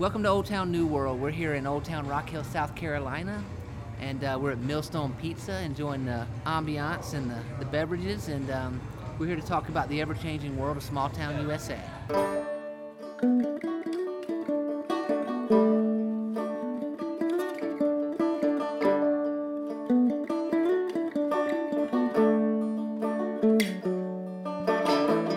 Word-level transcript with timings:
Welcome 0.00 0.22
to 0.22 0.30
Old 0.30 0.46
Town 0.46 0.72
New 0.72 0.86
World. 0.86 1.20
We're 1.20 1.30
here 1.30 1.52
in 1.52 1.66
Old 1.66 1.84
Town 1.84 2.08
Rock 2.08 2.30
Hill, 2.30 2.42
South 2.42 2.74
Carolina, 2.74 3.44
and 4.00 4.24
uh, 4.24 4.38
we're 4.40 4.52
at 4.52 4.58
Millstone 4.60 5.12
Pizza 5.20 5.60
enjoying 5.60 6.06
the 6.06 6.26
ambiance 6.46 7.12
and 7.12 7.30
the, 7.30 7.36
the 7.58 7.66
beverages. 7.66 8.28
And 8.28 8.50
um, 8.50 8.80
we're 9.18 9.26
here 9.26 9.36
to 9.36 9.42
talk 9.42 9.68
about 9.68 9.90
the 9.90 10.00
ever 10.00 10.14
changing 10.14 10.56
world 10.56 10.78
of 10.78 10.82
small 10.82 11.10
town 11.10 11.42
USA. 11.42 11.78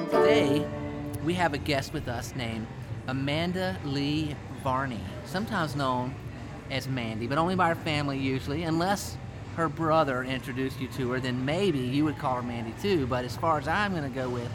Today, 0.09 0.65
we 1.25 1.33
have 1.33 1.53
a 1.53 1.57
guest 1.57 1.91
with 1.91 2.07
us 2.07 2.33
named 2.37 2.65
Amanda 3.09 3.77
Leigh 3.83 4.37
Varney, 4.63 4.99
sometimes 5.25 5.75
known 5.75 6.15
as 6.71 6.87
Mandy, 6.87 7.27
but 7.27 7.37
only 7.37 7.55
by 7.55 7.69
her 7.69 7.75
family 7.75 8.17
usually, 8.17 8.63
unless 8.63 9.17
her 9.55 9.69
brother 9.69 10.23
introduced 10.23 10.79
you 10.79 10.87
to 10.87 11.11
her, 11.11 11.19
then 11.19 11.45
maybe 11.45 11.79
you 11.79 12.05
would 12.05 12.17
call 12.17 12.35
her 12.35 12.41
Mandy 12.41 12.73
too. 12.81 13.05
But 13.05 13.25
as 13.25 13.35
far 13.35 13.59
as 13.59 13.67
I'm 13.67 13.91
going 13.91 14.03
to 14.03 14.09
go 14.09 14.29
with, 14.29 14.49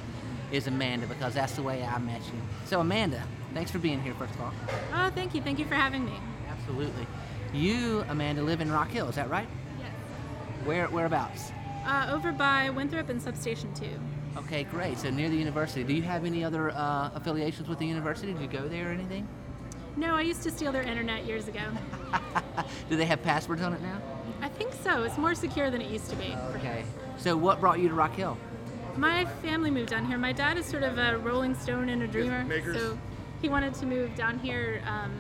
is 0.51 0.67
Amanda 0.67 1.07
because 1.07 1.35
that's 1.35 1.53
the 1.53 1.63
way 1.63 1.85
I 1.85 1.99
met 1.99 2.23
you. 2.23 2.41
So, 2.65 2.81
Amanda, 2.81 3.23
thanks 3.53 3.71
for 3.71 3.79
being 3.79 4.03
here, 4.03 4.15
first 4.15 4.35
of 4.35 4.41
all. 4.41 4.53
Oh, 4.95 5.11
thank 5.15 5.35
you. 5.35 5.43
Thank 5.43 5.59
you 5.59 5.67
for 5.67 5.75
having 5.75 6.05
me. 6.05 6.15
Absolutely. 6.49 7.07
You, 7.53 8.05
Amanda, 8.09 8.43
live 8.43 8.61
in 8.61 8.73
Rock 8.73 8.89
Hill, 8.89 9.09
is 9.09 9.17
that 9.17 9.29
right? 9.29 9.49
Yes. 9.79 9.91
Where 10.65 10.87
Whereabouts? 10.87 11.53
Uh, 11.85 12.11
over 12.13 12.33
by 12.33 12.71
Winthrop 12.71 13.09
and 13.09 13.21
Substation 13.21 13.73
2. 13.75 13.87
Okay, 14.39 14.65
great. 14.65 14.99
So 14.99 15.11
near 15.11 15.29
the 15.29 15.37
university. 15.37 15.85
Do 15.85 15.95
you 15.95 16.03
have 16.03 16.25
any 16.25 16.45
other 16.45 16.71
uh, 16.71 17.11
affiliations 17.15 17.69
with 17.69 17.79
the 17.79 17.87
university? 17.87 18.33
Did 18.33 18.43
you 18.43 18.49
go 18.49 18.69
there 18.69 18.89
or 18.89 18.93
anything? 18.93 19.27
No, 19.99 20.15
I 20.15 20.21
used 20.23 20.43
to 20.45 20.51
steal 20.53 20.71
their 20.71 20.83
internet 20.83 21.25
years 21.27 21.49
ago. 21.49 21.61
Do 22.89 22.97
they 22.97 23.05
have 23.05 23.21
passwords 23.23 23.63
on 23.63 23.73
it 23.75 23.83
now? 23.83 24.01
I 24.41 24.49
think 24.49 24.73
so. 24.85 25.03
It's 25.03 25.19
more 25.19 25.35
secure 25.35 25.71
than 25.71 25.81
it 25.83 25.91
used 25.91 26.09
to 26.11 26.17
be. 26.17 26.37
Okay. 26.57 26.85
So 27.17 27.37
what 27.37 27.61
brought 27.61 27.81
you 27.81 27.89
to 27.89 27.95
Rock 27.95 28.15
Hill? 28.15 28.39
My 28.97 29.25
family 29.43 29.71
moved 29.73 29.91
down 29.91 30.05
here. 30.05 30.17
My 30.17 30.33
dad 30.33 30.57
is 30.57 30.67
sort 30.67 30.85
of 30.85 30.99
a 30.99 31.19
rolling 31.19 31.55
stone 31.57 31.89
and 31.89 32.03
a 32.03 32.07
dreamer. 32.07 32.45
makers. 32.45 32.77
So 32.77 32.99
he 33.43 33.49
wanted 33.49 33.75
to 33.75 33.87
move 33.87 34.15
down 34.15 34.39
here. 34.39 34.83
Um, 34.87 35.13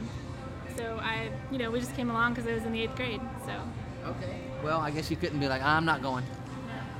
so 0.77 0.99
I, 1.03 1.31
you 1.51 1.59
know, 1.59 1.71
we 1.73 1.81
just 1.81 1.97
came 1.97 2.09
along 2.09 2.35
because 2.35 2.49
I 2.49 2.55
was 2.55 2.63
in 2.65 2.73
the 2.73 2.81
eighth 2.83 2.95
grade. 2.95 3.21
So 3.47 3.53
Okay. 4.07 4.41
Well, 4.63 4.81
I 4.81 4.91
guess 4.93 5.11
you 5.11 5.17
couldn't 5.17 5.41
be 5.41 5.49
like, 5.49 5.63
I'm 5.63 5.85
not 5.85 6.03
going. 6.03 6.25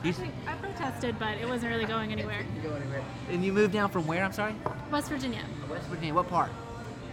You 0.03 0.11
Actually, 0.11 0.31
I 0.47 0.55
protested, 0.55 1.19
but 1.19 1.39
it 1.39 1.49
wasn't 1.49 1.73
really 1.73 1.85
going 1.87 2.11
anywhere. 2.19 2.45
go 2.63 2.73
anywhere. 2.75 3.03
And 3.31 3.45
you 3.45 3.53
moved 3.53 3.73
down 3.73 3.89
from 3.91 4.07
where? 4.07 4.25
I'm 4.25 4.33
sorry. 4.33 4.55
West 4.91 5.09
Virginia, 5.09 5.43
West 5.71 5.87
Virginia. 5.87 6.15
What 6.15 6.29
part? 6.29 6.51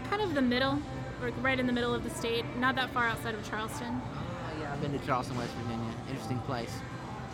Kind 0.09 0.21
of 0.21 0.33
the 0.35 0.41
middle, 0.41 0.79
or 1.21 1.29
right 1.41 1.59
in 1.59 1.67
the 1.67 1.73
middle 1.73 1.93
of 1.93 2.03
the 2.03 2.09
state, 2.09 2.45
not 2.57 2.75
that 2.75 2.91
far 2.91 3.05
outside 3.07 3.35
of 3.35 3.47
Charleston. 3.49 4.01
Oh, 4.01 4.59
yeah, 4.59 4.73
I've 4.73 4.81
been 4.81 4.97
to 4.97 5.05
Charleston, 5.05 5.37
West 5.37 5.51
Virginia. 5.53 5.91
Interesting 6.09 6.39
place. 6.39 6.73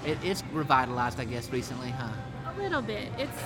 It, 0.05 0.17
it's 0.23 0.43
revitalized, 0.51 1.19
I 1.19 1.25
guess, 1.25 1.49
recently, 1.51 1.89
huh? 1.89 2.09
A 2.55 2.61
little 2.61 2.81
bit. 2.81 3.09
It's 3.17 3.41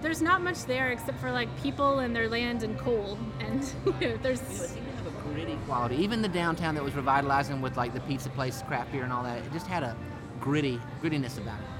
there's 0.00 0.22
not 0.22 0.42
much 0.42 0.64
there 0.64 0.92
except 0.92 1.18
for 1.18 1.32
like 1.32 1.48
people 1.62 1.98
and 1.98 2.14
their 2.14 2.28
land 2.28 2.62
and 2.62 2.78
coal, 2.78 3.18
and 3.40 3.62
you 3.84 3.92
know, 3.92 3.98
You 4.00 4.08
know, 4.08 4.14
it 4.14 4.22
there's 4.22 4.40
seemed 4.40 4.86
to 4.86 4.92
have 4.96 5.06
a 5.06 5.28
gritty 5.28 5.58
quality. 5.66 5.96
Even 5.96 6.22
the 6.22 6.28
downtown 6.28 6.74
that 6.74 6.84
was 6.84 6.94
revitalizing 6.94 7.60
with 7.60 7.76
like 7.76 7.94
the 7.94 8.00
pizza 8.00 8.30
place, 8.30 8.62
craft 8.62 8.92
beer, 8.92 9.04
and 9.04 9.12
all 9.12 9.24
that, 9.24 9.38
it 9.38 9.52
just 9.52 9.66
had 9.66 9.82
a 9.82 9.96
gritty 10.40 10.80
grittiness 11.02 11.36
about 11.38 11.58
it. 11.60 11.77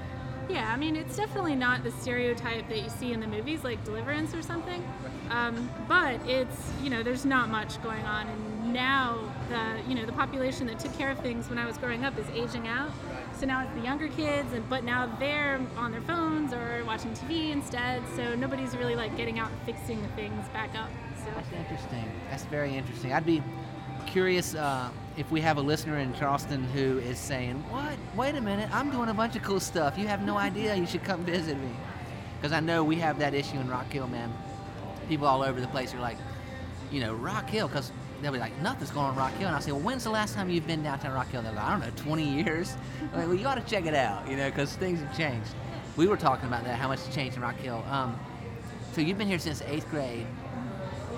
Yeah. 0.49 0.71
I 0.73 0.77
mean, 0.77 0.95
it's 0.95 1.15
definitely 1.15 1.55
not 1.55 1.83
the 1.83 1.91
stereotype 1.91 2.67
that 2.69 2.81
you 2.81 2.89
see 2.89 3.13
in 3.13 3.19
the 3.19 3.27
movies 3.27 3.63
like 3.63 3.83
Deliverance 3.85 4.33
or 4.33 4.41
something, 4.41 4.83
um, 5.29 5.69
but 5.87 6.19
it's 6.27 6.71
you 6.83 6.89
know 6.89 7.03
there's 7.03 7.25
not 7.25 7.49
much 7.49 7.81
going 7.83 8.03
on, 8.05 8.27
and 8.27 8.73
now 8.73 9.19
the 9.49 9.89
you 9.89 9.95
know 9.95 10.05
the 10.05 10.11
population 10.11 10.67
that 10.67 10.79
took 10.79 10.95
care 10.97 11.11
of 11.11 11.19
things 11.19 11.49
when 11.49 11.57
I 11.57 11.65
was 11.65 11.77
growing 11.77 12.03
up 12.03 12.17
is 12.17 12.27
aging 12.29 12.67
out. 12.67 12.91
So 13.37 13.45
now 13.45 13.63
it's 13.63 13.73
the 13.73 13.81
younger 13.81 14.07
kids, 14.09 14.51
and 14.53 14.67
but 14.69 14.83
now 14.83 15.05
they're 15.19 15.59
on 15.77 15.91
their 15.91 16.01
phones 16.01 16.51
or 16.53 16.83
watching 16.85 17.11
TV 17.11 17.51
instead. 17.51 18.01
So 18.15 18.35
nobody's 18.35 18.75
really 18.75 18.95
like 18.95 19.15
getting 19.15 19.39
out 19.39 19.51
and 19.51 19.61
fixing 19.61 20.01
the 20.01 20.09
things 20.09 20.47
back 20.49 20.75
up. 20.75 20.89
So 21.17 21.25
That's 21.35 21.51
interesting. 21.53 22.11
That's 22.29 22.45
very 22.45 22.75
interesting. 22.75 23.13
I'd 23.13 23.25
be 23.25 23.43
curious 24.05 24.55
uh, 24.55 24.89
if 25.19 25.29
we 25.29 25.41
have 25.41 25.57
a 25.57 25.61
listener 25.61 25.99
in 25.99 26.13
Charleston 26.13 26.63
who 26.63 26.97
is 26.99 27.19
saying, 27.19 27.61
"What? 27.69 27.97
Wait 28.15 28.35
a 28.35 28.41
minute! 28.41 28.69
I'm 28.73 28.89
doing 28.89 29.09
a 29.09 29.13
bunch 29.13 29.35
of 29.35 29.43
cool 29.43 29.59
stuff. 29.59 29.97
You 29.97 30.07
have 30.07 30.23
no 30.23 30.37
idea. 30.37 30.73
You 30.75 30.87
should 30.87 31.03
come 31.03 31.25
visit 31.25 31.57
me." 31.57 31.71
Because 32.39 32.53
I 32.53 32.61
know 32.61 32.85
we 32.85 32.95
have 32.95 33.19
that 33.19 33.33
issue 33.33 33.57
in 33.57 33.69
Rock 33.69 33.91
Hill, 33.91 34.07
man. 34.07 34.31
People 35.09 35.27
all 35.27 35.43
over 35.43 35.59
the 35.59 35.67
place 35.67 35.93
are 35.93 35.99
like, 35.99 36.17
you 36.89 37.01
know, 37.01 37.13
Rock 37.13 37.49
Hill, 37.49 37.67
because 37.67 37.91
they'll 38.21 38.31
be 38.31 38.39
like, 38.39 38.57
nothing's 38.61 38.91
going 38.91 39.07
on 39.07 39.13
in 39.13 39.19
Rock 39.19 39.33
Hill. 39.33 39.47
And 39.47 39.57
I 39.57 39.59
say, 39.59 39.73
well, 39.73 39.81
when's 39.81 40.05
the 40.05 40.09
last 40.09 40.35
time 40.35 40.49
you've 40.49 40.65
been 40.65 40.81
downtown 40.81 41.13
Rock 41.13 41.29
Hill? 41.29 41.41
They're 41.41 41.51
like, 41.51 41.65
I 41.65 41.71
don't 41.71 41.81
know, 41.81 42.03
20 42.03 42.23
years. 42.23 42.77
I'm 43.01 43.19
like, 43.19 43.27
well, 43.27 43.35
you 43.35 43.45
ought 43.45 43.55
to 43.55 43.69
check 43.69 43.85
it 43.85 43.93
out, 43.93 44.29
you 44.29 44.37
know, 44.37 44.49
because 44.49 44.73
things 44.77 45.01
have 45.01 45.17
changed. 45.17 45.51
We 45.97 46.07
were 46.07 46.15
talking 46.15 46.47
about 46.47 46.63
that, 46.63 46.79
how 46.79 46.87
much 46.87 47.01
has 47.01 47.13
changed 47.13 47.35
in 47.35 47.43
Rock 47.43 47.57
Hill. 47.57 47.83
Um, 47.89 48.17
so 48.93 49.01
you've 49.01 49.17
been 49.17 49.27
here 49.27 49.39
since 49.39 49.61
eighth 49.63 49.89
grade. 49.89 50.25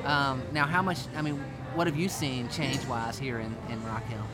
Um, 0.06 0.42
now, 0.52 0.66
how 0.66 0.82
much? 0.82 0.98
I 1.16 1.22
mean, 1.22 1.44
what 1.76 1.88
have 1.88 1.98
you 1.98 2.09
seen 2.09 2.50
change-wise 2.50 3.18
here 3.18 3.40
in, 3.40 3.56
in 3.70 3.84
Rock 3.86 4.06
Hill? 4.08 4.26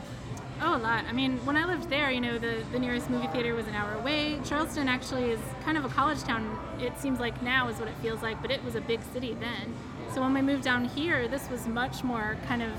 Oh, 0.60 0.76
a 0.76 0.78
lot. 0.78 1.04
I 1.08 1.12
mean, 1.12 1.38
when 1.46 1.56
I 1.56 1.64
lived 1.66 1.88
there, 1.88 2.10
you 2.10 2.20
know, 2.20 2.36
the, 2.36 2.64
the 2.72 2.80
nearest 2.80 3.08
movie 3.08 3.28
theater 3.28 3.54
was 3.54 3.68
an 3.68 3.74
hour 3.74 3.94
away. 3.94 4.40
Charleston 4.44 4.88
actually 4.88 5.30
is 5.30 5.40
kind 5.62 5.78
of 5.78 5.84
a 5.84 5.88
college 5.88 6.22
town. 6.22 6.58
It 6.80 6.98
seems 6.98 7.20
like 7.20 7.40
now 7.42 7.68
is 7.68 7.78
what 7.78 7.86
it 7.86 7.94
feels 8.02 8.22
like, 8.22 8.42
but 8.42 8.50
it 8.50 8.64
was 8.64 8.74
a 8.74 8.80
big 8.80 9.00
city 9.12 9.36
then. 9.38 9.74
So 10.12 10.20
when 10.20 10.34
we 10.34 10.42
moved 10.42 10.64
down 10.64 10.84
here, 10.84 11.28
this 11.28 11.48
was 11.48 11.68
much 11.68 12.02
more 12.02 12.36
kind 12.48 12.62
of, 12.62 12.72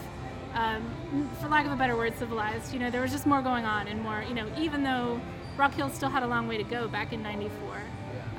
um, 0.55 1.29
for 1.39 1.47
lack 1.47 1.65
of 1.65 1.71
a 1.71 1.77
better 1.77 1.95
word, 1.95 2.17
civilized. 2.17 2.73
You 2.73 2.79
know, 2.79 2.91
there 2.91 3.01
was 3.01 3.11
just 3.11 3.25
more 3.25 3.41
going 3.41 3.63
on 3.63 3.87
and 3.87 4.01
more, 4.01 4.25
you 4.27 4.33
know, 4.33 4.47
even 4.57 4.83
though 4.83 5.21
Rock 5.55 5.73
Hill 5.73 5.89
still 5.89 6.09
had 6.09 6.23
a 6.23 6.27
long 6.27 6.49
way 6.49 6.57
to 6.57 6.63
go 6.63 6.89
back 6.89 7.13
in 7.13 7.23
94. 7.23 7.81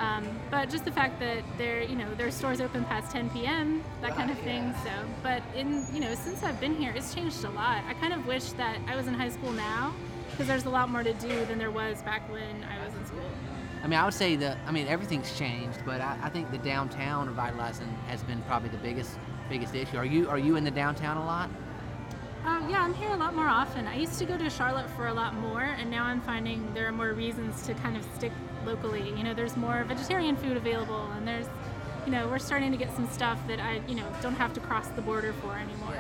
Um, 0.01 0.27
but 0.51 0.71
just 0.71 0.87
the 0.87 0.91
fact 0.93 1.21
that 1.21 1.45
their, 1.59 1.83
you 1.83 1.95
know, 1.95 2.13
their 2.15 2.31
stores 2.31 2.63
open 2.63 2.85
past 2.87 3.13
10 3.13 3.29
p.m., 3.31 3.85
that 4.01 4.17
kind 4.17 4.31
of 4.31 4.39
thing. 4.39 4.75
So, 4.83 4.91
but 5.23 5.43
in, 5.55 5.85
you 5.93 6.01
know, 6.01 6.15
since 6.15 6.43
I've 6.43 6.59
been 6.59 6.75
here, 6.75 6.93
it's 6.97 7.15
changed 7.15 7.45
a 7.45 7.51
lot. 7.51 7.85
I 7.87 7.93
kind 7.95 8.15
of 8.15 8.27
wish 8.27 8.53
that 8.53 8.79
I 8.89 8.97
was 8.97 9.07
in 9.07 9.15
high 9.15 9.29
school 9.29 9.53
now, 9.53 9.93
because 10.31 10.47
there's 10.47 10.65
a 10.65 10.71
lot 10.71 10.89
more 10.89 11.03
to 11.03 11.13
do 11.13 11.45
than 11.45 11.59
there 11.59 11.71
was 11.71 12.01
back 12.03 12.23
when 12.33 12.65
I 12.65 12.83
was 12.83 12.95
in 12.95 13.05
school. 13.05 13.31
I 13.83 13.89
mean, 13.89 13.99
I 13.99 14.05
would 14.05 14.15
say 14.15 14.37
that. 14.37 14.57
I 14.67 14.73
mean, 14.73 14.87
everything's 14.89 15.37
changed, 15.39 15.81
but 15.85 16.01
I, 16.01 16.19
I 16.23 16.29
think 16.31 16.51
the 16.51 16.59
downtown 16.59 17.29
revitalizing 17.29 17.89
has 18.09 18.23
been 18.23 18.41
probably 18.43 18.71
the 18.71 18.79
biggest 18.79 19.19
biggest 19.51 19.75
issue. 19.75 19.99
Are 19.99 20.05
you 20.05 20.31
are 20.31 20.39
you 20.39 20.57
in 20.57 20.65
the 20.65 20.71
downtown 20.71 21.19
a 21.19 21.25
lot? 21.25 21.51
Uh, 22.45 22.67
yeah, 22.71 22.83
I'm 22.83 22.95
here 22.95 23.11
a 23.11 23.17
lot 23.17 23.35
more 23.35 23.49
often. 23.49 23.87
I 23.87 23.97
used 23.97 24.19
to 24.19 24.25
go 24.25 24.39
to 24.39 24.49
Charlotte 24.49 24.89
for 24.91 25.09
a 25.09 25.13
lot 25.13 25.35
more, 25.35 25.63
and 25.63 25.91
now 25.91 26.05
I'm 26.05 26.21
finding 26.23 26.73
there 26.73 26.87
are 26.87 26.93
more 26.93 27.13
reasons 27.13 27.63
to 27.67 27.75
kind 27.75 27.97
of 27.97 28.05
stick 28.17 28.33
locally. 28.65 29.09
You 29.11 29.23
know, 29.25 29.35
there's 29.35 29.57
more 29.57 29.85
vegetarian 29.85 30.37
food 30.37 30.57
available, 30.57 31.11
and 31.17 31.29
there's, 31.29 31.47
you 32.07 32.13
know, 32.13 32.29
we're 32.29 32.39
starting 32.39 32.71
to 32.73 32.79
get 32.79 32.95
some 32.97 33.09
stuff 33.11 33.39
that 33.47 33.61
I, 33.61 33.83
you 33.87 33.95
know, 33.95 34.07
don't 34.23 34.35
have 34.37 34.55
to 34.55 34.61
cross 34.61 34.89
the 34.89 35.03
border 35.03 35.35
for 35.35 35.55
anymore. 35.55 35.99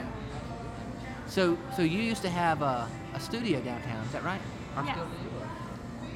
So 1.26 1.58
so 1.76 1.82
you 1.82 2.00
used 2.00 2.22
to 2.22 2.30
have 2.30 2.62
a, 2.62 2.88
a 3.14 3.20
studio 3.20 3.60
downtown, 3.60 4.04
is 4.04 4.12
that 4.12 4.24
right? 4.24 4.40
Yes. 4.76 4.96
still? 4.96 5.08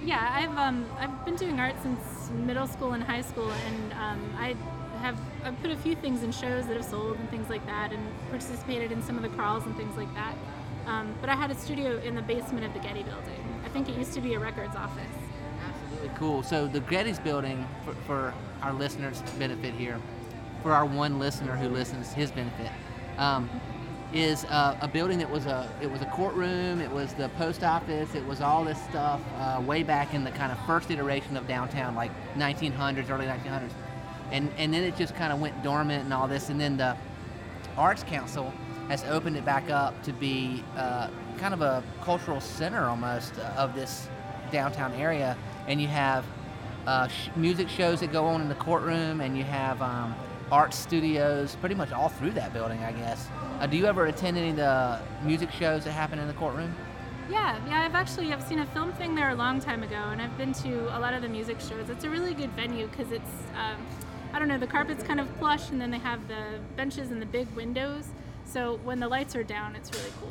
Yeah, 0.04 0.28
I've 0.32 0.56
um, 0.58 0.86
I've 0.98 1.24
been 1.24 1.36
doing 1.36 1.60
art 1.60 1.76
since 1.82 2.30
middle 2.30 2.66
school 2.66 2.92
and 2.92 3.02
high 3.02 3.22
school, 3.22 3.50
and 3.50 3.92
um, 3.92 4.20
I 4.38 4.56
have 5.00 5.18
I've 5.44 5.60
put 5.60 5.70
a 5.70 5.76
few 5.76 5.94
things 5.94 6.22
in 6.22 6.32
shows 6.32 6.66
that 6.66 6.76
have 6.76 6.84
sold 6.84 7.18
and 7.18 7.28
things 7.30 7.48
like 7.48 7.64
that, 7.66 7.92
and 7.92 8.02
participated 8.30 8.92
in 8.92 9.02
some 9.02 9.16
of 9.16 9.22
the 9.22 9.28
crawls 9.30 9.64
and 9.64 9.76
things 9.76 9.96
like 9.96 10.12
that. 10.14 10.34
Um, 10.86 11.14
but 11.20 11.30
I 11.30 11.34
had 11.34 11.50
a 11.50 11.54
studio 11.54 11.98
in 11.98 12.14
the 12.14 12.22
basement 12.22 12.64
of 12.64 12.74
the 12.74 12.80
Getty 12.80 13.02
Building. 13.02 13.62
I 13.64 13.68
think 13.68 13.88
it 13.88 13.96
used 13.96 14.12
to 14.14 14.20
be 14.20 14.34
a 14.34 14.38
records 14.38 14.76
office. 14.76 15.04
Absolutely 15.66 16.10
cool. 16.18 16.42
So 16.42 16.66
the 16.66 16.80
Gettys 16.80 17.22
building, 17.22 17.66
for, 17.84 17.94
for 18.06 18.34
our 18.62 18.72
listeners' 18.72 19.22
benefit 19.38 19.74
here, 19.74 19.98
for 20.62 20.72
our 20.72 20.84
one 20.84 21.18
listener 21.18 21.56
who 21.56 21.68
listens, 21.68 22.12
his 22.12 22.30
benefit, 22.30 22.70
um, 23.16 23.48
is 24.12 24.44
uh, 24.44 24.78
a 24.80 24.86
building 24.86 25.18
that 25.18 25.28
was 25.28 25.46
a 25.46 25.68
it 25.82 25.90
was 25.90 26.00
a 26.00 26.06
courtroom, 26.06 26.80
it 26.80 26.90
was 26.90 27.14
the 27.14 27.28
post 27.30 27.64
office, 27.64 28.14
it 28.14 28.24
was 28.26 28.40
all 28.40 28.64
this 28.64 28.80
stuff 28.84 29.20
uh, 29.38 29.60
way 29.66 29.82
back 29.82 30.14
in 30.14 30.22
the 30.22 30.30
kind 30.30 30.52
of 30.52 30.58
first 30.66 30.90
iteration 30.90 31.36
of 31.36 31.48
downtown, 31.48 31.94
like 31.96 32.12
1900s, 32.36 33.10
early 33.10 33.26
1900s, 33.26 33.70
and 34.30 34.50
and 34.58 34.72
then 34.72 34.82
it 34.82 34.96
just 34.96 35.14
kind 35.14 35.32
of 35.32 35.40
went 35.40 35.62
dormant 35.62 36.04
and 36.04 36.12
all 36.12 36.28
this, 36.28 36.50
and 36.50 36.60
then 36.60 36.76
the 36.76 36.96
Arts 37.76 38.02
Council 38.04 38.52
has 38.88 39.04
opened 39.04 39.36
it 39.36 39.44
back 39.44 39.70
up 39.70 40.00
to 40.02 40.12
be 40.12 40.62
uh, 40.76 41.08
kind 41.38 41.54
of 41.54 41.62
a 41.62 41.82
cultural 42.02 42.40
center 42.40 42.86
almost 42.86 43.38
of 43.56 43.74
this 43.74 44.08
downtown 44.52 44.92
area. 44.92 45.36
And 45.66 45.80
you 45.80 45.88
have 45.88 46.24
uh, 46.86 47.08
sh- 47.08 47.30
music 47.34 47.68
shows 47.68 48.00
that 48.00 48.12
go 48.12 48.26
on 48.26 48.42
in 48.42 48.48
the 48.48 48.54
courtroom, 48.54 49.20
and 49.20 49.36
you 49.38 49.44
have 49.44 49.80
um, 49.80 50.14
art 50.52 50.74
studios 50.74 51.56
pretty 51.56 51.74
much 51.74 51.92
all 51.92 52.10
through 52.10 52.32
that 52.32 52.52
building, 52.52 52.78
I 52.84 52.92
guess. 52.92 53.28
Uh, 53.58 53.66
do 53.66 53.76
you 53.76 53.86
ever 53.86 54.06
attend 54.06 54.36
any 54.36 54.50
of 54.50 54.56
the 54.56 55.00
music 55.22 55.50
shows 55.50 55.84
that 55.84 55.92
happen 55.92 56.18
in 56.18 56.26
the 56.26 56.34
courtroom? 56.34 56.74
Yeah, 57.30 57.58
yeah, 57.66 57.80
I've 57.80 57.94
actually 57.94 58.32
I've 58.34 58.42
seen 58.42 58.58
a 58.58 58.66
film 58.66 58.92
thing 58.92 59.14
there 59.14 59.30
a 59.30 59.34
long 59.34 59.58
time 59.58 59.82
ago, 59.82 59.96
and 59.96 60.20
I've 60.20 60.36
been 60.36 60.52
to 60.54 60.96
a 60.96 61.00
lot 61.00 61.14
of 61.14 61.22
the 61.22 61.28
music 61.28 61.58
shows. 61.58 61.88
It's 61.88 62.04
a 62.04 62.10
really 62.10 62.34
good 62.34 62.50
venue 62.50 62.86
because 62.86 63.12
it's 63.12 63.30
um, 63.56 63.78
I 64.34 64.40
don't 64.40 64.48
know 64.48 64.58
the 64.58 64.66
carpet's 64.66 65.04
kind 65.04 65.20
of 65.20 65.32
plush, 65.38 65.70
and 65.70 65.80
then 65.80 65.92
they 65.92 65.98
have 65.98 66.26
the 66.26 66.58
benches 66.76 67.12
and 67.12 67.22
the 67.22 67.26
big 67.26 67.48
windows. 67.54 68.08
So 68.44 68.80
when 68.82 68.98
the 68.98 69.06
lights 69.06 69.36
are 69.36 69.44
down, 69.44 69.76
it's 69.76 69.92
really 69.96 70.12
cool. 70.20 70.28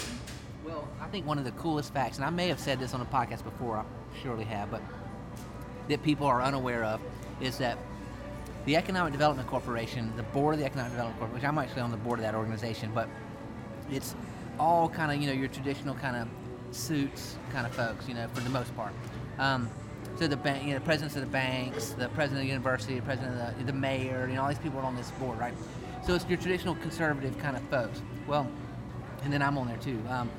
Well, 0.65 0.87
I 0.99 1.07
think 1.07 1.25
one 1.25 1.37
of 1.37 1.45
the 1.45 1.51
coolest 1.51 1.93
facts, 1.93 2.17
and 2.17 2.25
I 2.25 2.29
may 2.29 2.49
have 2.49 2.59
said 2.59 2.81
this 2.81 2.93
on 2.93 2.99
a 2.99 3.05
podcast 3.05 3.45
before, 3.45 3.77
I 3.77 3.85
surely 4.21 4.43
have, 4.43 4.69
but 4.69 4.81
that 5.87 6.03
people 6.03 6.27
are 6.27 6.41
unaware 6.41 6.83
of 6.83 6.99
is 7.39 7.57
that 7.59 7.77
the 8.65 8.75
Economic 8.75 9.13
Development 9.13 9.47
Corporation, 9.47 10.11
the 10.17 10.23
board 10.23 10.55
of 10.55 10.59
the 10.59 10.65
Economic 10.65 10.91
Development 10.91 11.19
Corporation, 11.19 11.41
which 11.41 11.49
I'm 11.49 11.57
actually 11.57 11.81
on 11.81 11.91
the 11.91 11.97
board 11.97 12.19
of 12.19 12.23
that 12.23 12.35
organization, 12.35 12.91
but 12.93 13.07
it's 13.89 14.15
all 14.59 14.89
kind 14.89 15.13
of, 15.13 15.21
you 15.21 15.27
know, 15.27 15.33
your 15.33 15.47
traditional 15.47 15.95
kind 15.95 16.17
of 16.17 16.27
suits 16.75 17.37
kind 17.53 17.65
of 17.65 17.73
folks, 17.73 18.07
you 18.09 18.15
know, 18.15 18.27
for 18.33 18.41
the 18.41 18.49
most 18.49 18.75
part. 18.75 18.91
Um, 19.39 19.69
so 20.15 20.27
the 20.27 20.37
bank, 20.37 20.65
you 20.65 20.73
know, 20.73 20.79
presidents 20.79 21.15
of 21.15 21.21
the 21.21 21.27
banks, 21.27 21.89
the 21.89 22.07
president 22.09 22.39
of 22.39 22.43
the 22.43 22.49
university, 22.49 22.95
the 22.95 23.01
president 23.01 23.39
of 23.39 23.57
the, 23.57 23.63
the 23.65 23.73
mayor, 23.73 24.27
you 24.27 24.35
know, 24.35 24.43
all 24.43 24.49
these 24.49 24.59
people 24.59 24.79
are 24.79 24.85
on 24.85 24.95
this 24.95 25.09
board, 25.11 25.39
right? 25.39 25.53
So 26.05 26.13
it's 26.13 26.25
your 26.27 26.37
traditional 26.37 26.75
conservative 26.75 27.37
kind 27.39 27.55
of 27.55 27.63
folks. 27.63 28.01
Well, 28.27 28.47
and 29.23 29.31
then 29.31 29.41
I'm 29.41 29.57
on 29.57 29.67
there 29.67 29.77
too. 29.77 29.99
Um, 30.09 30.29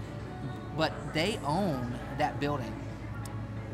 but 0.77 0.93
they 1.13 1.39
own 1.45 1.99
that 2.19 2.39
building. 2.41 2.73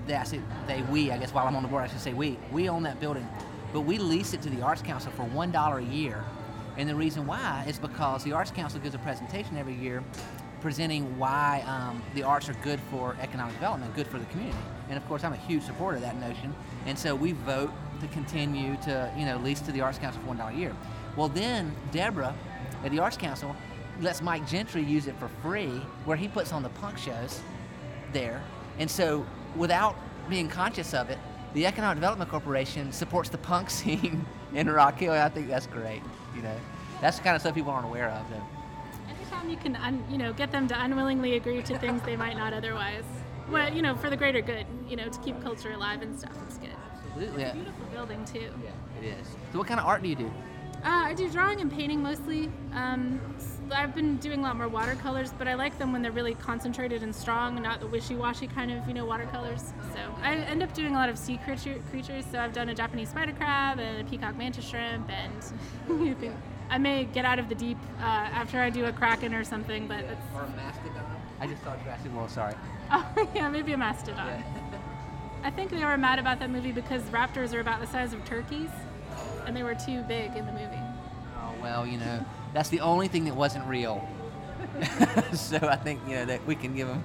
They, 0.06 0.14
I 0.14 0.24
say 0.24 0.40
they, 0.66 0.82
we, 0.82 1.10
I 1.10 1.18
guess 1.18 1.34
while 1.34 1.46
I'm 1.46 1.56
on 1.56 1.62
the 1.62 1.68
board, 1.68 1.84
I 1.84 1.88
should 1.88 2.00
say 2.00 2.12
we. 2.12 2.38
We 2.52 2.68
own 2.68 2.82
that 2.84 3.00
building, 3.00 3.28
but 3.72 3.82
we 3.82 3.98
lease 3.98 4.34
it 4.34 4.42
to 4.42 4.50
the 4.50 4.62
Arts 4.62 4.82
Council 4.82 5.12
for 5.12 5.24
one 5.24 5.50
dollar 5.50 5.78
a 5.78 5.84
year. 5.84 6.24
And 6.76 6.88
the 6.88 6.94
reason 6.94 7.26
why 7.26 7.64
is 7.68 7.78
because 7.78 8.24
the 8.24 8.32
Arts 8.32 8.50
Council 8.50 8.80
gives 8.80 8.94
a 8.94 8.98
presentation 8.98 9.56
every 9.56 9.74
year 9.74 10.02
presenting 10.60 11.18
why 11.18 11.64
um, 11.66 12.02
the 12.14 12.22
arts 12.22 12.48
are 12.48 12.54
good 12.62 12.80
for 12.90 13.16
economic 13.20 13.54
development, 13.54 13.94
good 13.94 14.06
for 14.06 14.18
the 14.18 14.24
community. 14.26 14.58
And 14.88 14.96
of 14.96 15.06
course, 15.08 15.24
I'm 15.24 15.32
a 15.32 15.36
huge 15.36 15.62
supporter 15.62 15.96
of 15.96 16.02
that 16.02 16.16
notion. 16.20 16.54
And 16.86 16.98
so 16.98 17.14
we 17.14 17.32
vote 17.32 17.70
to 18.00 18.06
continue 18.08 18.76
to, 18.82 19.12
you 19.16 19.24
know, 19.24 19.36
lease 19.38 19.60
to 19.62 19.72
the 19.72 19.80
Arts 19.80 19.98
Council 19.98 20.20
for 20.22 20.28
one 20.28 20.36
dollar 20.36 20.50
a 20.50 20.54
year. 20.54 20.74
Well, 21.16 21.28
then 21.28 21.74
Deborah 21.92 22.34
at 22.84 22.90
the 22.90 22.98
Arts 22.98 23.16
Council 23.16 23.54
lets 24.00 24.22
Mike 24.22 24.46
Gentry 24.46 24.82
use 24.82 25.06
it 25.06 25.16
for 25.18 25.28
free, 25.42 25.82
where 26.04 26.16
he 26.16 26.28
puts 26.28 26.52
on 26.52 26.62
the 26.62 26.68
punk 26.70 26.98
shows 26.98 27.40
there. 28.12 28.42
And 28.78 28.90
so, 28.90 29.26
without 29.56 29.96
being 30.28 30.48
conscious 30.48 30.94
of 30.94 31.10
it, 31.10 31.18
the 31.54 31.66
Economic 31.66 31.96
Development 31.96 32.30
Corporation 32.30 32.92
supports 32.92 33.28
the 33.28 33.38
punk 33.38 33.70
scene 33.78 34.24
in 34.54 34.68
Rock 34.70 34.98
Hill. 34.98 35.12
I 35.12 35.28
think 35.28 35.48
that's 35.48 35.66
great. 35.66 36.02
You 36.34 36.42
know, 36.42 36.56
that's 37.00 37.18
the 37.18 37.24
kind 37.24 37.36
of 37.36 37.42
stuff 37.42 37.54
people 37.54 37.72
aren't 37.72 37.86
aware 37.86 38.10
of. 38.10 38.28
Though. 38.30 38.59
Anytime 39.40 39.50
you 39.50 39.56
can, 39.56 39.76
un, 39.76 40.04
you 40.10 40.18
know, 40.18 40.32
get 40.32 40.52
them 40.52 40.68
to 40.68 40.78
unwillingly 40.78 41.36
agree 41.36 41.62
to 41.62 41.78
things 41.78 42.02
they 42.02 42.16
might 42.16 42.36
not 42.36 42.52
otherwise. 42.52 43.04
Well, 43.50 43.72
you 43.72 43.80
know, 43.80 43.94
for 43.96 44.10
the 44.10 44.16
greater 44.16 44.40
good, 44.40 44.66
you 44.88 44.96
know, 44.96 45.08
to 45.08 45.18
keep 45.20 45.40
culture 45.42 45.72
alive 45.72 46.02
and 46.02 46.18
stuff. 46.18 46.36
It's 46.46 46.58
good. 46.58 46.70
Absolutely. 47.06 47.42
It's 47.42 47.52
a 47.52 47.54
beautiful 47.54 47.86
building 47.86 48.24
too. 48.26 48.50
Yeah, 48.62 48.70
it 49.00 49.18
is. 49.18 49.26
So, 49.52 49.58
what 49.58 49.66
kind 49.66 49.80
of 49.80 49.86
art 49.86 50.02
do 50.02 50.08
you 50.08 50.14
do? 50.14 50.30
Uh, 50.84 50.88
I 51.04 51.14
do 51.14 51.28
drawing 51.30 51.60
and 51.60 51.70
painting 51.70 52.02
mostly. 52.02 52.50
Um, 52.72 53.20
I've 53.72 53.94
been 53.94 54.16
doing 54.18 54.40
a 54.40 54.42
lot 54.42 54.56
more 54.56 54.68
watercolors, 54.68 55.32
but 55.36 55.48
I 55.48 55.54
like 55.54 55.78
them 55.78 55.92
when 55.92 56.02
they're 56.02 56.12
really 56.12 56.34
concentrated 56.34 57.02
and 57.02 57.14
strong, 57.14 57.60
not 57.62 57.80
the 57.80 57.86
wishy-washy 57.86 58.46
kind 58.48 58.70
of, 58.70 58.86
you 58.88 58.94
know, 58.94 59.04
watercolors. 59.04 59.72
So 59.94 60.00
I 60.22 60.34
end 60.34 60.62
up 60.62 60.72
doing 60.74 60.94
a 60.94 60.98
lot 60.98 61.08
of 61.08 61.18
sea 61.18 61.38
creature, 61.44 61.76
creatures. 61.90 62.24
So 62.30 62.38
I've 62.38 62.52
done 62.52 62.68
a 62.68 62.74
Japanese 62.74 63.10
spider 63.10 63.32
crab 63.32 63.78
and 63.78 64.06
a 64.06 64.10
peacock 64.10 64.36
mantis 64.36 64.66
shrimp, 64.66 65.10
and 65.10 65.44
I 66.70 66.78
may 66.78 67.04
get 67.04 67.24
out 67.24 67.38
of 67.38 67.48
the 67.48 67.54
deep 67.54 67.76
uh, 67.98 68.02
after 68.04 68.60
I 68.60 68.70
do 68.70 68.86
a 68.86 68.92
kraken 68.92 69.34
or 69.34 69.44
something. 69.44 69.88
But 69.88 70.04
it's 70.04 70.20
or 70.34 70.42
a 70.42 70.50
mastodon. 70.50 71.04
I 71.40 71.46
just 71.46 71.62
saw 71.64 71.76
Jurassic 71.76 72.14
World. 72.14 72.30
Sorry. 72.30 72.54
Oh 72.92 73.30
yeah, 73.36 73.48
maybe 73.48 73.72
a 73.72 73.76
mastodon. 73.76 74.26
Yeah. 74.26 74.78
I 75.44 75.50
think 75.50 75.70
they 75.70 75.84
were 75.84 75.96
mad 75.96 76.18
about 76.18 76.40
that 76.40 76.50
movie 76.50 76.72
because 76.72 77.02
raptors 77.04 77.54
are 77.54 77.60
about 77.60 77.80
the 77.80 77.86
size 77.86 78.12
of 78.12 78.24
turkeys 78.24 78.68
and 79.46 79.56
they 79.56 79.62
were 79.62 79.76
too 79.76 80.02
big 80.02 80.34
in 80.34 80.44
the 80.44 80.50
movie. 80.50 80.82
Oh 81.36 81.54
well, 81.62 81.86
you 81.86 81.98
know, 81.98 82.24
that's 82.52 82.68
the 82.68 82.80
only 82.80 83.06
thing 83.06 83.24
that 83.26 83.36
wasn't 83.36 83.64
real. 83.66 84.06
so 85.32 85.58
I 85.62 85.76
think 85.76 86.00
you 86.08 86.16
know 86.16 86.24
that 86.24 86.44
we 86.46 86.56
can 86.56 86.74
give 86.74 86.88
them 86.88 87.02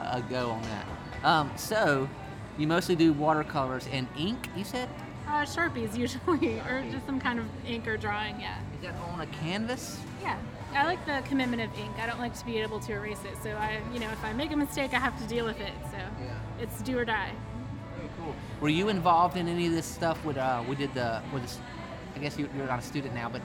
a, 0.00 0.16
a 0.16 0.24
go 0.30 0.52
on 0.52 0.62
that. 0.62 0.86
Um, 1.22 1.52
so 1.56 2.08
you 2.56 2.66
mostly 2.66 2.96
do 2.96 3.12
watercolors 3.12 3.86
and 3.92 4.08
ink, 4.18 4.48
you 4.56 4.64
said? 4.64 4.88
Uh, 5.30 5.44
Sharpies 5.44 5.96
usually, 5.96 6.58
or 6.68 6.84
just 6.90 7.06
some 7.06 7.20
kind 7.20 7.38
of 7.38 7.46
ink 7.64 7.86
or 7.86 7.96
drawing. 7.96 8.40
Yeah. 8.40 8.58
Is 8.74 8.82
that 8.82 8.96
on 8.96 9.20
a 9.20 9.26
canvas? 9.26 10.00
Yeah. 10.20 10.36
I 10.74 10.84
like 10.84 11.04
the 11.06 11.22
commitment 11.28 11.62
of 11.62 11.78
ink. 11.78 11.92
I 12.00 12.06
don't 12.06 12.18
like 12.18 12.36
to 12.36 12.44
be 12.44 12.58
able 12.58 12.80
to 12.80 12.92
erase 12.92 13.22
it. 13.24 13.36
So 13.40 13.50
I, 13.50 13.80
you 13.92 14.00
know, 14.00 14.10
if 14.10 14.24
I 14.24 14.32
make 14.32 14.50
a 14.50 14.56
mistake, 14.56 14.92
I 14.92 14.98
have 14.98 15.16
to 15.20 15.26
deal 15.28 15.44
with 15.44 15.60
it. 15.60 15.72
So 15.92 15.98
yeah. 15.98 16.34
it's 16.58 16.82
do 16.82 16.98
or 16.98 17.04
die. 17.04 17.32
Cool. 18.18 18.34
Were 18.60 18.68
you 18.68 18.88
involved 18.88 19.36
in 19.36 19.46
any 19.46 19.66
of 19.66 19.72
this 19.72 19.86
stuff? 19.86 20.22
With 20.24 20.36
uh, 20.36 20.64
we 20.68 20.74
did 20.74 20.92
the 20.94 21.22
with, 21.32 21.46
the, 21.46 21.58
I 22.16 22.18
guess 22.18 22.36
you, 22.36 22.46
are 22.46 22.66
not 22.66 22.80
a 22.80 22.82
student 22.82 23.14
now, 23.14 23.28
but 23.28 23.40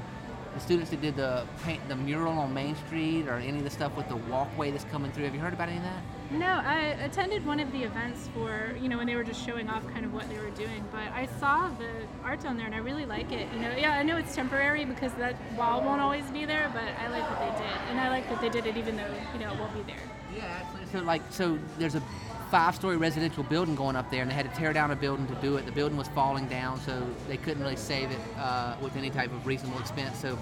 the 0.56 0.60
students 0.60 0.90
that 0.90 1.02
did 1.02 1.16
the 1.16 1.46
paint 1.64 1.88
the 1.88 1.96
mural 1.96 2.34
on 2.34 2.54
Main 2.54 2.76
Street, 2.88 3.28
or 3.28 3.36
any 3.36 3.58
of 3.58 3.64
the 3.64 3.70
stuff 3.70 3.96
with 3.96 4.10
the 4.10 4.16
walkway 4.16 4.72
that's 4.72 4.86
coming 4.86 5.12
through. 5.12 5.26
Have 5.26 5.36
you 5.36 5.40
heard 5.40 5.54
about 5.54 5.70
any 5.70 5.78
of 5.78 5.84
that? 5.84 6.02
No, 6.32 6.48
I 6.48 6.98
attended 7.04 7.46
one 7.46 7.60
of 7.60 7.72
the 7.72 7.84
events 7.84 8.30
for 8.34 8.76
you 8.82 8.90
know 8.90 8.98
when 8.98 9.08
they 9.08 9.16
were 9.16 9.24
just 9.24 9.46
showing 9.46 9.70
off 9.70 9.86
kind 9.94 10.06
of 10.06 10.14
what 10.14 10.28
they 10.30 10.38
were 10.38 10.50
doing. 10.52 10.84
But 10.92 11.12
I 11.14 11.28
saw 11.40 11.70
the 11.70 11.92
art 12.24 12.42
down 12.42 12.58
there 12.58 12.66
and 12.66 12.74
I 12.74 12.80
really 12.80 13.06
like 13.06 13.32
it. 13.32 13.48
You 13.54 13.60
know, 13.60 13.72
yeah, 13.78 13.92
I 13.92 14.04
know 14.04 14.18
it's 14.18 14.34
temporary 14.34 14.86
because 14.86 15.14
that 15.14 15.36
wall 15.56 15.84
won't 15.84 16.02
always 16.02 16.26
be 16.32 16.46
there, 16.46 16.70
but 16.74 16.84
I 17.00 17.10
like 17.10 17.30
what 17.30 17.40
they 17.40 17.64
did, 17.64 17.78
and 17.90 18.00
I 18.00 18.10
like 18.10 18.28
that 18.30 18.42
they 18.42 18.50
did 18.50 18.66
it 18.66 18.76
even 18.76 18.96
though 18.96 19.14
you 19.34 19.40
know 19.40 19.54
it 19.54 19.60
won't 19.60 19.74
be 19.76 19.84
there. 19.84 20.02
Yeah, 20.36 20.46
actually, 20.46 20.86
so 20.92 21.06
like 21.06 21.22
so 21.30 21.60
there's 21.78 21.96
a 21.96 22.04
five-story 22.52 22.98
residential 22.98 23.44
building 23.44 23.76
going 23.76 23.96
up 23.96 24.10
there, 24.10 24.22
and 24.22 24.30
they 24.30 24.36
had 24.36 24.52
to 24.52 24.60
tear 24.60 24.74
down 24.74 24.92
a 24.92 24.96
building 24.96 25.28
to 25.28 25.36
do 25.36 25.58
it. 25.58 25.66
The 25.66 25.72
building 25.72 25.98
was 25.98 26.08
falling 26.10 26.48
down, 26.48 26.80
so 26.82 27.06
they 27.28 27.38
couldn't 27.38 27.62
really 27.62 27.76
save 27.76 28.12
it 28.12 28.20
uh, 28.38 28.76
with 28.82 28.96
any 28.96 29.10
type 29.10 29.32
of 29.32 29.46
reasonable 29.46 29.80
expense. 29.80 30.20
So 30.20 30.38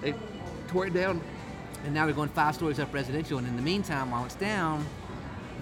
they 0.00 0.14
tore 0.68 0.86
it 0.86 0.94
down, 0.94 1.20
and 1.84 1.94
now 1.94 2.06
they're 2.06 2.14
going 2.14 2.28
five 2.28 2.54
stories 2.54 2.78
up 2.78 2.92
residential. 2.92 3.38
And 3.38 3.46
in 3.46 3.56
the 3.56 3.62
meantime, 3.62 4.10
while 4.10 4.24
it's 4.24 4.34
down, 4.34 4.84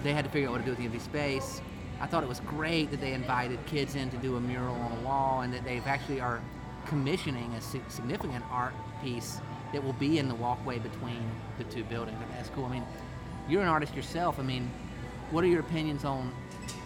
they 0.03 0.13
had 0.13 0.25
to 0.25 0.31
figure 0.31 0.49
out 0.49 0.53
what 0.53 0.59
to 0.59 0.65
do 0.65 0.71
with 0.71 0.79
the 0.79 0.85
empty 0.85 0.99
space. 0.99 1.61
I 2.01 2.07
thought 2.07 2.23
it 2.23 2.29
was 2.29 2.41
great 2.41 2.91
that 2.91 3.01
they 3.01 3.13
invited 3.13 3.65
kids 3.67 3.95
in 3.95 4.11
to 4.11 4.17
do 4.17 4.37
a 4.37 4.41
mural 4.41 4.75
on 4.75 4.93
a 4.93 5.01
wall, 5.03 5.43
and 5.43 5.53
that 5.55 5.65
they 5.65 5.79
actually 5.81 6.21
are 6.21 6.41
commissioning 6.87 7.53
a 7.55 7.61
significant 7.61 8.45
art 8.51 8.75
piece 9.03 9.41
that 9.73 9.83
will 9.83 9.93
be 9.95 10.19
in 10.19 10.29
the 10.29 10.35
walkway 10.35 10.79
between 10.79 11.23
the 11.59 11.65
two 11.65 11.85
buildings. 11.85 12.19
That's 12.35 12.49
cool. 12.51 12.67
I 12.67 12.71
mean, 12.71 12.85
you're 13.49 13.63
an 13.63 13.69
artist 13.69 13.95
yourself. 13.95 14.39
I 14.39 14.43
mean, 14.43 14.71
what 15.31 15.45
are 15.45 15.47
your 15.47 15.61
opinions 15.61 16.05
on 16.05 16.33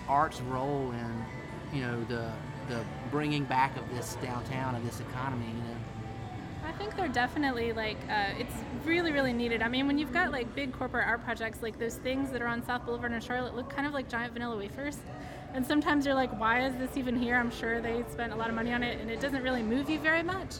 art's 0.08 0.40
role 0.42 0.92
in 0.92 1.24
you 1.72 1.82
know 1.82 2.04
the 2.04 2.30
the 2.68 2.84
bringing 3.10 3.44
back 3.44 3.76
of 3.76 3.88
this 3.94 4.16
downtown 4.22 4.74
of 4.74 4.84
this 4.84 5.00
economy 5.00 5.46
you 5.46 5.52
know 5.52 5.75
I 6.66 6.72
think 6.72 6.96
they're 6.96 7.08
definitely 7.08 7.72
like 7.72 7.96
uh, 8.10 8.34
it's 8.38 8.54
really 8.84 9.12
really 9.12 9.32
needed. 9.32 9.62
I 9.62 9.68
mean, 9.68 9.86
when 9.86 9.98
you've 9.98 10.12
got 10.12 10.32
like 10.32 10.52
big 10.54 10.72
corporate 10.72 11.06
art 11.06 11.24
projects 11.24 11.62
like 11.62 11.78
those 11.78 11.94
things 11.94 12.30
that 12.30 12.42
are 12.42 12.48
on 12.48 12.64
South 12.66 12.84
Boulevard 12.84 13.12
in 13.12 13.20
Charlotte 13.20 13.54
look 13.54 13.70
kind 13.70 13.86
of 13.86 13.94
like 13.94 14.08
giant 14.08 14.32
vanilla 14.32 14.56
wafers, 14.56 14.98
and 15.54 15.64
sometimes 15.64 16.04
you're 16.04 16.16
like, 16.16 16.38
why 16.40 16.66
is 16.66 16.74
this 16.76 16.96
even 16.96 17.16
here? 17.16 17.36
I'm 17.36 17.52
sure 17.52 17.80
they 17.80 18.04
spent 18.10 18.32
a 18.32 18.36
lot 18.36 18.48
of 18.48 18.56
money 18.56 18.72
on 18.72 18.82
it, 18.82 19.00
and 19.00 19.08
it 19.10 19.20
doesn't 19.20 19.42
really 19.44 19.62
move 19.62 19.88
you 19.88 20.00
very 20.00 20.24
much. 20.24 20.56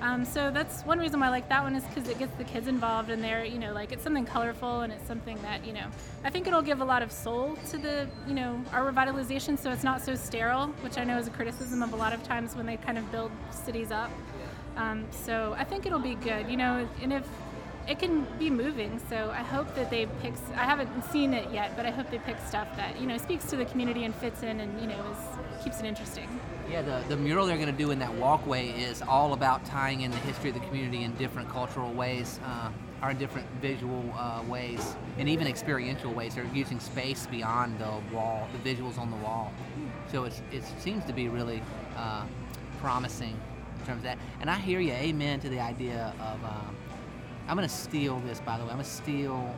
Um, 0.00 0.24
so 0.24 0.50
that's 0.50 0.82
one 0.82 0.98
reason 0.98 1.20
why 1.20 1.26
I 1.26 1.30
like 1.30 1.48
that 1.48 1.62
one 1.62 1.74
is 1.74 1.84
because 1.84 2.10
it 2.10 2.18
gets 2.18 2.36
the 2.36 2.44
kids 2.44 2.68
involved 2.68 3.08
and 3.08 3.24
they're, 3.24 3.44
you 3.44 3.58
know, 3.58 3.72
like 3.72 3.90
it's 3.90 4.02
something 4.02 4.26
colorful 4.26 4.80
and 4.80 4.92
it's 4.92 5.06
something 5.06 5.40
that, 5.40 5.64
you 5.64 5.72
know, 5.72 5.86
I 6.24 6.30
think 6.30 6.46
it'll 6.46 6.60
give 6.60 6.82
a 6.82 6.84
lot 6.84 7.02
of 7.02 7.10
soul 7.10 7.56
to 7.70 7.78
the, 7.78 8.06
you 8.26 8.34
know, 8.34 8.62
our 8.72 8.92
revitalization 8.92 9.58
so 9.58 9.70
it's 9.70 9.84
not 9.84 10.02
so 10.02 10.14
sterile, 10.14 10.66
which 10.82 10.98
I 10.98 11.04
know 11.04 11.16
is 11.16 11.26
a 11.26 11.30
criticism 11.30 11.82
of 11.82 11.94
a 11.94 11.96
lot 11.96 12.12
of 12.12 12.22
times 12.22 12.54
when 12.54 12.66
they 12.66 12.76
kind 12.76 12.98
of 12.98 13.10
build 13.10 13.30
cities 13.50 13.90
up. 13.90 14.10
Um, 14.76 15.06
so 15.10 15.54
I 15.56 15.64
think 15.64 15.86
it'll 15.86 15.98
be 15.98 16.16
good, 16.16 16.48
you 16.48 16.56
know, 16.56 16.88
and 17.02 17.12
if 17.12 17.26
it 17.88 17.98
can 17.98 18.26
be 18.38 18.50
moving. 18.50 19.00
So 19.08 19.30
I 19.30 19.42
hope 19.42 19.74
that 19.74 19.90
they 19.90 20.06
pick. 20.22 20.34
I 20.54 20.64
haven't 20.64 20.88
seen 21.10 21.34
it 21.34 21.50
yet, 21.52 21.76
but 21.76 21.86
I 21.86 21.90
hope 21.90 22.10
they 22.10 22.18
pick 22.18 22.36
stuff 22.46 22.68
that 22.76 23.00
you 23.00 23.06
know 23.06 23.18
speaks 23.18 23.44
to 23.46 23.56
the 23.56 23.64
community 23.66 24.04
and 24.04 24.14
fits 24.14 24.42
in, 24.42 24.60
and 24.60 24.80
you 24.80 24.86
know 24.86 25.04
is 25.10 25.62
keeps 25.64 25.80
it 25.80 25.86
interesting. 25.86 26.28
Yeah, 26.70 26.82
the, 26.82 27.02
the 27.08 27.16
mural 27.16 27.46
they're 27.46 27.56
going 27.56 27.70
to 27.70 27.76
do 27.76 27.90
in 27.90 27.98
that 27.98 28.12
walkway 28.14 28.68
is 28.70 29.02
all 29.02 29.34
about 29.34 29.64
tying 29.64 30.00
in 30.00 30.10
the 30.10 30.16
history 30.18 30.50
of 30.50 30.54
the 30.54 30.66
community 30.66 31.02
in 31.02 31.14
different 31.14 31.48
cultural 31.50 31.92
ways, 31.92 32.40
uh, 32.44 32.70
or 33.02 33.10
in 33.10 33.18
different 33.18 33.46
visual 33.60 34.02
uh, 34.16 34.42
ways, 34.48 34.96
and 35.18 35.28
even 35.28 35.46
experiential 35.46 36.12
ways. 36.12 36.34
They're 36.34 36.46
using 36.54 36.80
space 36.80 37.26
beyond 37.26 37.78
the 37.78 37.92
wall, 38.14 38.48
the 38.52 38.74
visuals 38.74 38.98
on 38.98 39.10
the 39.10 39.16
wall. 39.18 39.52
So 40.10 40.24
it's, 40.24 40.42
it 40.52 40.64
seems 40.78 41.04
to 41.04 41.12
be 41.12 41.28
really 41.28 41.62
uh, 41.96 42.24
promising 42.80 43.38
terms 43.84 43.98
of 43.98 44.04
that. 44.04 44.18
And 44.40 44.50
I 44.50 44.56
hear 44.56 44.80
you, 44.80 44.92
amen 44.92 45.40
to 45.40 45.48
the 45.48 45.60
idea 45.60 46.14
of. 46.20 46.44
Um, 46.44 46.76
I'm 47.46 47.56
going 47.56 47.68
to 47.68 47.74
steal 47.74 48.20
this, 48.20 48.40
by 48.40 48.56
the 48.56 48.64
way. 48.64 48.70
I'm 48.70 48.76
going 48.76 48.86
to 48.86 48.90
steal 48.90 49.54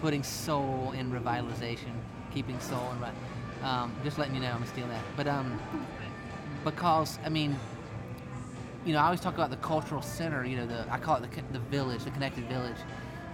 putting 0.00 0.22
soul 0.22 0.92
in 0.92 1.10
revitalization, 1.10 1.92
keeping 2.32 2.58
soul 2.60 2.92
in. 2.92 3.66
Um, 3.66 3.94
just 4.04 4.18
letting 4.18 4.34
you 4.34 4.40
know, 4.40 4.48
I'm 4.48 4.58
gonna 4.58 4.66
steal 4.66 4.86
that. 4.88 5.02
But 5.16 5.26
um, 5.26 5.58
because 6.64 7.18
I 7.24 7.28
mean, 7.28 7.56
you 8.84 8.92
know, 8.92 9.00
I 9.00 9.06
always 9.06 9.20
talk 9.20 9.34
about 9.34 9.50
the 9.50 9.56
cultural 9.56 10.02
center. 10.02 10.44
You 10.44 10.58
know, 10.58 10.66
the 10.66 10.86
I 10.90 10.98
call 10.98 11.16
it 11.16 11.30
the 11.30 11.42
the 11.52 11.58
village, 11.58 12.04
the 12.04 12.10
connected 12.10 12.44
village. 12.48 12.76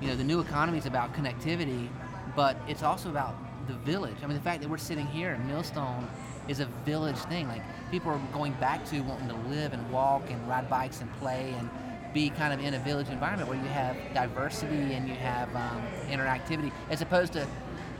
You 0.00 0.08
know, 0.08 0.16
the 0.16 0.24
new 0.24 0.40
economy 0.40 0.78
is 0.78 0.86
about 0.86 1.12
connectivity, 1.14 1.88
but 2.34 2.56
it's 2.68 2.82
also 2.82 3.10
about 3.10 3.34
the 3.66 3.74
village. 3.74 4.16
I 4.22 4.26
mean, 4.26 4.36
the 4.36 4.42
fact 4.42 4.62
that 4.62 4.68
we're 4.68 4.78
sitting 4.78 5.06
here 5.06 5.34
in 5.34 5.46
Millstone 5.46 6.08
is 6.48 6.60
a 6.60 6.66
village 6.84 7.16
thing. 7.16 7.48
Like 7.48 7.62
people 7.90 8.10
are 8.12 8.20
going 8.32 8.52
back 8.54 8.84
to 8.86 9.00
wanting 9.00 9.28
to 9.28 9.36
live 9.48 9.72
and 9.72 9.90
walk 9.90 10.30
and 10.30 10.48
ride 10.48 10.68
bikes 10.68 11.00
and 11.00 11.12
play 11.14 11.54
and 11.58 11.68
be 12.12 12.30
kind 12.30 12.52
of 12.52 12.60
in 12.60 12.74
a 12.74 12.78
village 12.78 13.08
environment 13.08 13.48
where 13.48 13.58
you 13.58 13.68
have 13.68 13.96
diversity 14.12 14.94
and 14.94 15.08
you 15.08 15.14
have 15.14 15.54
um, 15.56 15.82
interactivity, 16.08 16.70
as 16.90 17.00
opposed 17.00 17.32
to 17.32 17.46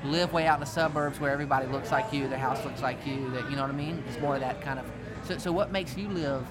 live 0.04 0.32
way 0.32 0.46
out 0.46 0.54
in 0.54 0.60
the 0.60 0.66
suburbs 0.66 1.20
where 1.20 1.30
everybody 1.30 1.66
looks 1.66 1.90
like 1.90 2.12
you, 2.12 2.28
their 2.28 2.38
house 2.38 2.64
looks 2.64 2.82
like 2.82 3.06
you. 3.06 3.30
That 3.30 3.48
you 3.48 3.56
know 3.56 3.62
what 3.62 3.70
I 3.70 3.74
mean? 3.74 4.02
It's 4.08 4.20
more 4.20 4.34
of 4.34 4.40
that 4.40 4.60
kind 4.60 4.78
of. 4.78 4.86
So, 5.24 5.38
so 5.38 5.52
what 5.52 5.70
makes 5.70 5.96
you 5.96 6.08
live 6.08 6.44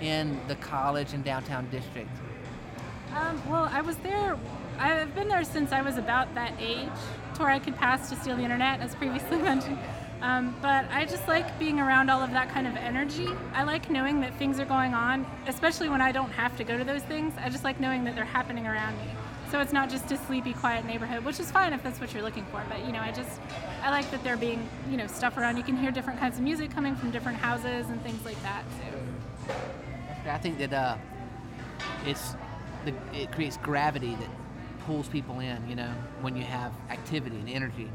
in 0.00 0.38
the 0.46 0.54
college 0.56 1.12
and 1.12 1.24
downtown 1.24 1.68
district? 1.70 2.10
Um, 3.14 3.42
well, 3.50 3.68
I 3.72 3.80
was 3.80 3.96
there. 3.98 4.36
I've 4.78 5.12
been 5.14 5.28
there 5.28 5.42
since 5.42 5.72
I 5.72 5.82
was 5.82 5.96
about 5.96 6.34
that 6.34 6.52
age, 6.60 6.88
to 7.34 7.42
where 7.42 7.50
I 7.50 7.58
could 7.58 7.74
pass 7.74 8.10
to 8.10 8.16
steal 8.16 8.36
the 8.36 8.42
internet, 8.42 8.80
as 8.80 8.94
previously 8.94 9.38
mentioned. 9.42 9.78
Um, 10.20 10.56
but 10.60 10.84
I 10.90 11.04
just 11.04 11.28
like 11.28 11.58
being 11.58 11.78
around 11.78 12.10
all 12.10 12.22
of 12.22 12.30
that 12.32 12.48
kind 12.50 12.66
of 12.66 12.74
energy. 12.76 13.28
I 13.54 13.62
like 13.62 13.88
knowing 13.88 14.20
that 14.22 14.36
things 14.36 14.58
are 14.58 14.64
going 14.64 14.92
on, 14.92 15.24
especially 15.46 15.88
when 15.88 16.00
I 16.00 16.10
don't 16.10 16.30
have 16.30 16.56
to 16.56 16.64
go 16.64 16.76
to 16.76 16.84
those 16.84 17.02
things. 17.02 17.34
I 17.38 17.48
just 17.48 17.62
like 17.62 17.78
knowing 17.78 18.04
that 18.04 18.16
they're 18.16 18.24
happening 18.24 18.66
around 18.66 18.96
me. 18.96 19.12
So 19.50 19.60
it's 19.60 19.72
not 19.72 19.88
just 19.88 20.10
a 20.10 20.18
sleepy, 20.18 20.52
quiet 20.52 20.84
neighborhood, 20.84 21.24
which 21.24 21.40
is 21.40 21.50
fine 21.50 21.72
if 21.72 21.82
that's 21.82 22.00
what 22.00 22.12
you're 22.12 22.22
looking 22.22 22.44
for. 22.46 22.62
But 22.68 22.84
you 22.84 22.92
know, 22.92 23.00
I 23.00 23.12
just 23.12 23.40
I 23.82 23.90
like 23.90 24.10
that 24.10 24.22
there 24.22 24.36
being 24.36 24.68
you 24.90 24.96
know 24.96 25.06
stuff 25.06 25.38
around. 25.38 25.56
You 25.56 25.62
can 25.62 25.76
hear 25.76 25.90
different 25.90 26.18
kinds 26.18 26.36
of 26.36 26.44
music 26.44 26.70
coming 26.70 26.96
from 26.96 27.10
different 27.10 27.38
houses 27.38 27.88
and 27.88 28.02
things 28.02 28.22
like 28.24 28.40
that. 28.42 28.64
So. 29.46 29.54
I 30.30 30.36
think 30.36 30.58
that 30.58 30.72
uh, 30.72 30.96
it's 32.04 32.34
the, 32.84 32.92
it 33.14 33.32
creates 33.32 33.56
gravity 33.56 34.16
that 34.16 34.28
pulls 34.84 35.08
people 35.08 35.40
in. 35.40 35.66
You 35.68 35.76
know, 35.76 35.92
when 36.20 36.36
you 36.36 36.42
have 36.42 36.72
activity 36.90 37.36
and 37.36 37.48
energy. 37.48 37.88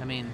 I 0.00 0.04
mean, 0.04 0.32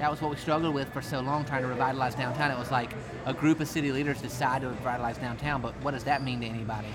that 0.00 0.10
was 0.10 0.22
what 0.22 0.30
we 0.30 0.36
struggled 0.38 0.74
with 0.74 0.90
for 0.94 1.02
so 1.02 1.20
long 1.20 1.44
trying 1.44 1.60
to 1.60 1.68
revitalize 1.68 2.14
downtown. 2.14 2.50
It 2.50 2.58
was 2.58 2.70
like 2.70 2.90
a 3.26 3.34
group 3.34 3.60
of 3.60 3.68
city 3.68 3.92
leaders 3.92 4.22
decide 4.22 4.62
to 4.62 4.68
revitalize 4.68 5.18
downtown, 5.18 5.60
but 5.60 5.74
what 5.82 5.90
does 5.90 6.04
that 6.04 6.22
mean 6.22 6.40
to 6.40 6.46
anybody? 6.46 6.88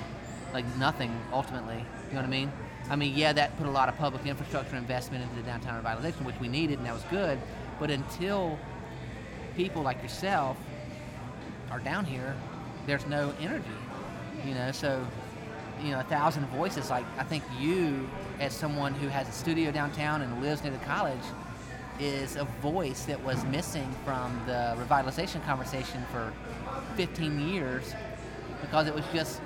Like 0.54 0.66
nothing 0.78 1.16
ultimately. 1.32 1.86
You 2.08 2.16
know 2.16 2.22
what 2.22 2.26
I 2.26 2.30
mean? 2.30 2.52
I 2.90 2.96
mean, 2.96 3.16
yeah, 3.16 3.32
that 3.34 3.56
put 3.60 3.68
a 3.68 3.72
lot 3.72 3.90
of 3.90 3.98
public 3.98 4.26
infrastructure 4.26 4.76
investment 4.76 5.24
into 5.24 5.36
the 5.36 5.44
downtown 5.44 5.84
revitalization, 5.84 6.26
which 6.26 6.40
we 6.40 6.48
needed, 6.48 6.80
and 6.80 6.88
that 6.88 6.96
was 6.96 7.04
good. 7.12 7.40
But 7.80 7.92
until 7.92 8.58
people 9.56 9.84
like 9.84 10.02
yourself 10.02 10.58
are 11.70 11.80
down 11.80 12.06
here, 12.06 12.36
there's 12.88 13.06
no 13.06 13.36
energy. 13.40 13.66
You 14.44 14.56
know, 14.56 14.72
so 14.72 15.06
you 15.84 15.92
know, 15.92 16.00
a 16.00 16.04
thousand 16.04 16.48
voices. 16.48 16.90
Like 16.90 17.06
I 17.20 17.24
think 17.24 17.44
you, 17.60 18.10
as 18.40 18.52
someone 18.52 18.96
who 18.96 19.10
has 19.10 19.30
a 19.30 19.32
studio 19.32 19.72
downtown 19.72 20.24
and 20.24 20.42
lives 20.42 20.64
near 20.64 20.72
the 20.72 20.80
college, 20.80 21.22
is 22.00 22.36
a 22.36 22.46
voice 22.62 23.06
that 23.06 23.24
was 23.24 23.44
missing 23.46 23.90
from 24.04 24.40
the 24.46 24.76
revitalization 24.78 25.44
conversation 25.46 26.04
for 26.12 26.34
15 26.96 27.50
years 27.50 27.94
because 28.62 28.88
it 28.88 28.94
was 28.94 29.06
just 29.14 29.42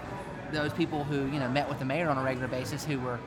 those 0.51 0.73
people 0.73 1.03
who 1.03 1.25
you 1.27 1.39
know 1.39 1.49
met 1.49 1.69
with 1.69 1.79
the 1.79 1.85
mayor 1.85 2.09
on 2.09 2.17
a 2.17 2.23
regular 2.23 2.47
basis 2.47 2.83
who 2.83 2.99
were 2.99 3.19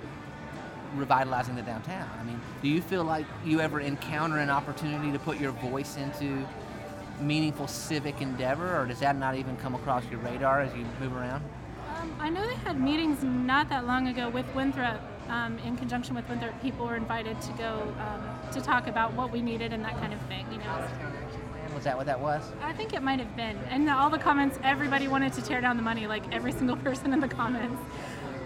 revitalizing 0.96 1.54
the 1.54 1.62
downtown. 1.62 2.08
I 2.20 2.24
mean, 2.24 2.40
do 2.60 2.68
you 2.68 2.82
feel 2.82 3.04
like 3.04 3.26
you 3.44 3.60
ever 3.60 3.80
encounter 3.80 4.38
an 4.38 4.50
opportunity 4.50 5.10
to 5.12 5.18
put 5.18 5.40
your 5.40 5.52
voice 5.52 5.96
into 5.96 6.46
meaningful 7.20 7.66
civic 7.68 8.20
endeavor, 8.20 8.76
or 8.76 8.86
does 8.86 9.00
that 9.00 9.16
not 9.16 9.36
even 9.36 9.56
come 9.56 9.74
across 9.74 10.04
your 10.10 10.20
radar 10.20 10.60
as 10.60 10.74
you 10.74 10.84
move 11.00 11.14
around? 11.16 11.42
Um, 11.96 12.14
I 12.18 12.28
know 12.28 12.46
they 12.46 12.54
had 12.56 12.80
meetings 12.80 13.22
not 13.22 13.68
that 13.68 13.86
long 13.86 14.08
ago 14.08 14.28
with 14.28 14.46
Winthrop. 14.54 15.00
Um, 15.32 15.58
in 15.60 15.78
conjunction 15.78 16.14
with 16.14 16.28
Winthrop, 16.28 16.60
people 16.60 16.84
were 16.84 16.94
invited 16.94 17.40
to 17.40 17.52
go 17.52 17.94
um, 17.98 18.52
to 18.52 18.60
talk 18.60 18.86
about 18.86 19.14
what 19.14 19.32
we 19.32 19.40
needed 19.40 19.72
and 19.72 19.82
that 19.82 19.96
kind 19.96 20.12
of 20.12 20.20
thing. 20.26 20.46
You 20.52 20.58
know. 20.58 20.86
Was 21.74 21.84
that 21.84 21.96
what 21.96 22.04
that 22.04 22.20
was? 22.20 22.42
I 22.62 22.74
think 22.74 22.92
it 22.92 23.02
might 23.02 23.18
have 23.18 23.34
been. 23.34 23.56
And 23.70 23.88
all 23.88 24.10
the 24.10 24.18
comments, 24.18 24.58
everybody 24.62 25.08
wanted 25.08 25.32
to 25.32 25.42
tear 25.42 25.62
down 25.62 25.78
the 25.78 25.82
money, 25.82 26.06
like 26.06 26.30
every 26.34 26.52
single 26.52 26.76
person 26.88 27.14
in 27.14 27.20
the 27.20 27.28
comments. 27.28 27.80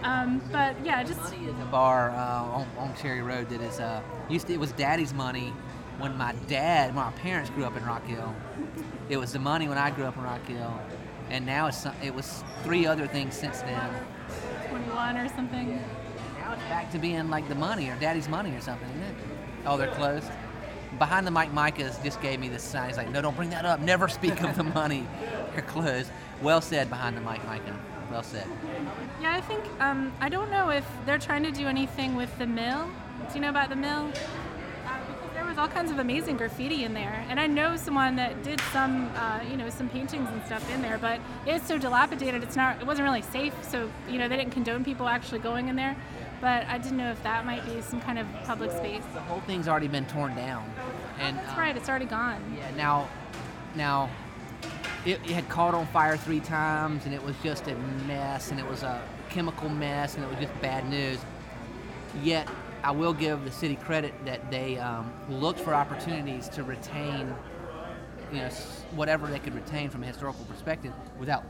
Um, 0.04 0.40
but 0.52 0.76
yeah, 0.84 1.02
just 1.02 1.18
a 1.34 1.64
bar 1.72 2.10
uh, 2.10 2.44
on, 2.44 2.68
on 2.78 2.94
Cherry 2.94 3.20
Road 3.22 3.48
that 3.48 3.60
is 3.60 3.80
uh, 3.80 4.00
used 4.28 4.46
to, 4.46 4.52
it 4.52 4.60
was 4.60 4.70
Daddy's 4.72 5.12
money 5.12 5.52
when 5.98 6.16
my 6.16 6.36
dad, 6.46 6.94
when 6.94 7.04
my 7.04 7.10
parents 7.12 7.50
grew 7.50 7.64
up 7.64 7.76
in 7.76 7.84
Rock 7.84 8.06
Hill. 8.06 8.32
It 9.08 9.16
was 9.16 9.32
the 9.32 9.40
money 9.40 9.68
when 9.68 9.78
I 9.78 9.90
grew 9.90 10.04
up 10.04 10.16
in 10.16 10.22
Rock 10.22 10.46
Hill, 10.46 10.80
and 11.30 11.44
now 11.44 11.66
it's 11.66 11.84
it 12.00 12.14
was 12.14 12.44
three 12.62 12.86
other 12.86 13.08
things 13.08 13.34
since 13.34 13.62
then. 13.62 13.90
21 14.70 15.16
or 15.16 15.28
something. 15.30 15.82
Back 16.68 16.90
to 16.92 16.98
being 16.98 17.30
like 17.30 17.48
the 17.48 17.54
money 17.54 17.88
or 17.88 17.96
Daddy's 17.96 18.28
money 18.28 18.54
or 18.54 18.60
something, 18.60 18.88
isn't 18.88 19.02
it? 19.02 19.14
Oh, 19.66 19.76
they're 19.76 19.88
closed 19.88 20.30
behind 20.98 21.26
the 21.26 21.30
mic 21.30 21.52
Micah 21.52 21.94
just 22.02 22.20
gave 22.20 22.40
me 22.40 22.48
this 22.48 22.62
sign. 22.62 22.88
He's 22.88 22.96
like, 22.96 23.10
no, 23.10 23.20
don't 23.22 23.36
bring 23.36 23.50
that 23.50 23.64
up. 23.64 23.80
Never 23.80 24.08
speak 24.08 24.40
of 24.42 24.56
the 24.56 24.64
money. 24.80 25.06
You're 25.52 25.62
closed. 25.62 26.10
Well 26.42 26.60
said 26.60 26.88
behind 26.90 27.16
the 27.16 27.20
mic, 27.20 27.44
Micah. 27.46 27.78
Well 28.10 28.22
said. 28.22 28.46
Yeah, 29.20 29.34
I 29.34 29.40
think 29.40 29.64
um, 29.80 30.12
I 30.20 30.28
don't 30.28 30.50
know 30.50 30.70
if 30.70 30.86
they're 31.04 31.18
trying 31.18 31.42
to 31.44 31.50
do 31.50 31.66
anything 31.66 32.14
with 32.14 32.36
the 32.38 32.46
mill. 32.46 32.88
Do 33.28 33.34
you 33.34 33.40
know 33.40 33.50
about 33.50 33.68
the 33.68 33.76
mill? 33.76 34.12
Uh, 34.86 35.44
was 35.46 35.58
all 35.58 35.68
kinds 35.68 35.90
of 35.90 35.98
amazing 35.98 36.36
graffiti 36.36 36.84
in 36.84 36.92
there, 36.92 37.24
and 37.28 37.38
I 37.38 37.46
know 37.46 37.76
someone 37.76 38.16
that 38.16 38.42
did 38.42 38.60
some, 38.72 39.10
uh, 39.16 39.40
you 39.48 39.56
know, 39.56 39.70
some 39.70 39.88
paintings 39.88 40.28
and 40.28 40.44
stuff 40.44 40.68
in 40.72 40.82
there. 40.82 40.98
But 40.98 41.20
it's 41.46 41.66
so 41.66 41.78
dilapidated, 41.78 42.42
it's 42.42 42.56
not, 42.56 42.80
it 42.80 42.86
wasn't 42.86 43.06
really 43.06 43.22
safe. 43.22 43.54
So 43.62 43.90
you 44.08 44.18
know, 44.18 44.28
they 44.28 44.36
didn't 44.36 44.52
condone 44.52 44.84
people 44.84 45.08
actually 45.08 45.38
going 45.40 45.68
in 45.68 45.76
there 45.76 45.96
but 46.40 46.66
I 46.66 46.78
didn't 46.78 46.98
know 46.98 47.10
if 47.10 47.22
that 47.22 47.46
might 47.46 47.64
be 47.64 47.80
some 47.80 48.00
kind 48.00 48.18
of 48.18 48.26
public 48.44 48.70
space. 48.70 49.02
The 49.14 49.20
whole 49.20 49.40
thing's 49.40 49.68
already 49.68 49.88
been 49.88 50.06
torn 50.06 50.34
down. 50.34 50.70
And, 51.18 51.36
That's 51.36 51.52
um, 51.52 51.58
right, 51.58 51.76
it's 51.76 51.88
already 51.88 52.06
gone. 52.06 52.42
Yeah, 52.56 52.70
now, 52.76 53.08
now, 53.74 54.10
it, 55.04 55.20
it, 55.24 55.30
had 55.30 55.48
caught 55.48 55.74
on 55.74 55.86
fire 55.86 56.16
three 56.16 56.40
times, 56.40 57.06
and 57.06 57.14
it 57.14 57.22
was 57.22 57.36
just 57.42 57.68
a 57.68 57.74
mess, 58.06 58.50
and 58.50 58.60
it 58.60 58.68
was 58.68 58.82
a 58.82 59.02
chemical 59.30 59.68
mess, 59.68 60.16
and 60.16 60.24
it 60.24 60.28
was 60.28 60.38
just 60.38 60.60
bad 60.60 60.88
news. 60.88 61.18
Yet, 62.22 62.48
I 62.82 62.90
will 62.90 63.12
give 63.12 63.44
the 63.44 63.50
city 63.50 63.76
credit 63.76 64.14
that 64.24 64.50
they 64.50 64.78
um, 64.78 65.12
looked 65.28 65.60
for 65.60 65.74
opportunities 65.74 66.48
to 66.50 66.62
retain, 66.62 67.34
you 68.32 68.38
know, 68.38 68.48
whatever 68.94 69.26
they 69.26 69.38
could 69.38 69.54
retain 69.54 69.90
from 69.90 70.02
a 70.02 70.06
historical 70.06 70.44
perspective 70.44 70.92
without 71.18 71.44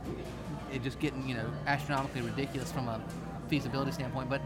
it 0.73 0.83
just 0.83 0.99
getting, 0.99 1.29
you 1.29 1.35
know, 1.35 1.47
astronomically 1.67 2.23
ridiculous 2.23 2.73
from 2.73 2.89
a 2.89 3.01
feasibility 3.49 3.93
standpoint. 3.93 4.29
But 4.29 4.41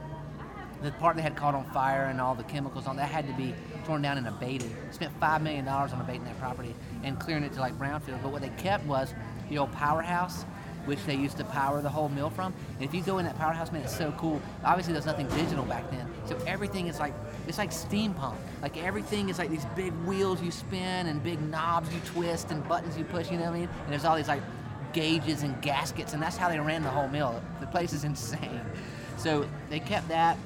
the 0.82 0.90
part 0.92 1.16
that 1.16 1.22
had 1.22 1.36
caught 1.36 1.54
on 1.54 1.64
fire 1.70 2.06
and 2.06 2.20
all 2.20 2.34
the 2.34 2.44
chemicals 2.44 2.86
on 2.86 2.96
that 2.96 3.08
had 3.08 3.26
to 3.26 3.34
be 3.34 3.54
torn 3.84 4.02
down 4.02 4.18
and 4.18 4.26
abated. 4.26 4.70
Spent 4.90 5.12
five 5.20 5.42
million 5.42 5.64
dollars 5.64 5.92
on 5.92 6.00
abating 6.00 6.24
that 6.24 6.38
property 6.38 6.74
and 7.02 7.18
clearing 7.18 7.44
it 7.44 7.52
to 7.54 7.60
like 7.60 7.78
brownfield. 7.78 8.22
But 8.22 8.32
what 8.32 8.42
they 8.42 8.48
kept 8.50 8.84
was 8.86 9.12
the 9.48 9.58
old 9.58 9.72
powerhouse, 9.72 10.44
which 10.86 11.04
they 11.04 11.14
used 11.14 11.36
to 11.36 11.44
power 11.44 11.82
the 11.82 11.88
whole 11.88 12.08
mill 12.08 12.30
from. 12.30 12.54
And 12.74 12.82
if 12.82 12.94
you 12.94 13.02
go 13.02 13.18
in 13.18 13.26
that 13.26 13.36
powerhouse, 13.36 13.72
man, 13.72 13.82
it's 13.82 13.96
so 13.96 14.12
cool. 14.16 14.40
Obviously, 14.64 14.92
there's 14.92 15.06
nothing 15.06 15.28
digital 15.28 15.64
back 15.64 15.90
then, 15.90 16.08
so 16.26 16.38
everything 16.46 16.86
is 16.86 16.98
like 16.98 17.14
it's 17.46 17.58
like 17.58 17.70
steampunk. 17.70 18.36
Like 18.62 18.82
everything 18.82 19.28
is 19.28 19.38
like 19.38 19.50
these 19.50 19.66
big 19.76 19.92
wheels 20.04 20.42
you 20.42 20.50
spin 20.50 21.06
and 21.06 21.22
big 21.22 21.40
knobs 21.42 21.92
you 21.92 22.00
twist 22.06 22.50
and 22.50 22.66
buttons 22.68 22.96
you 22.96 23.04
push. 23.04 23.30
You 23.30 23.38
know 23.38 23.44
what 23.44 23.54
I 23.54 23.60
mean? 23.60 23.68
And 23.84 23.92
there's 23.92 24.04
all 24.04 24.16
these 24.16 24.28
like 24.28 24.42
gauges 24.92 25.42
and 25.42 25.60
gaskets, 25.60 26.14
and 26.14 26.22
that's 26.22 26.36
how 26.36 26.48
they 26.48 26.58
ran 26.58 26.82
the 26.82 26.90
whole 26.90 27.08
mill. 27.08 27.42
The 27.60 27.66
place 27.66 27.92
is 27.92 28.04
insane. 28.10 28.60
So 29.18 29.46
they 29.68 29.80
kept 29.80 30.08
that 30.08 30.38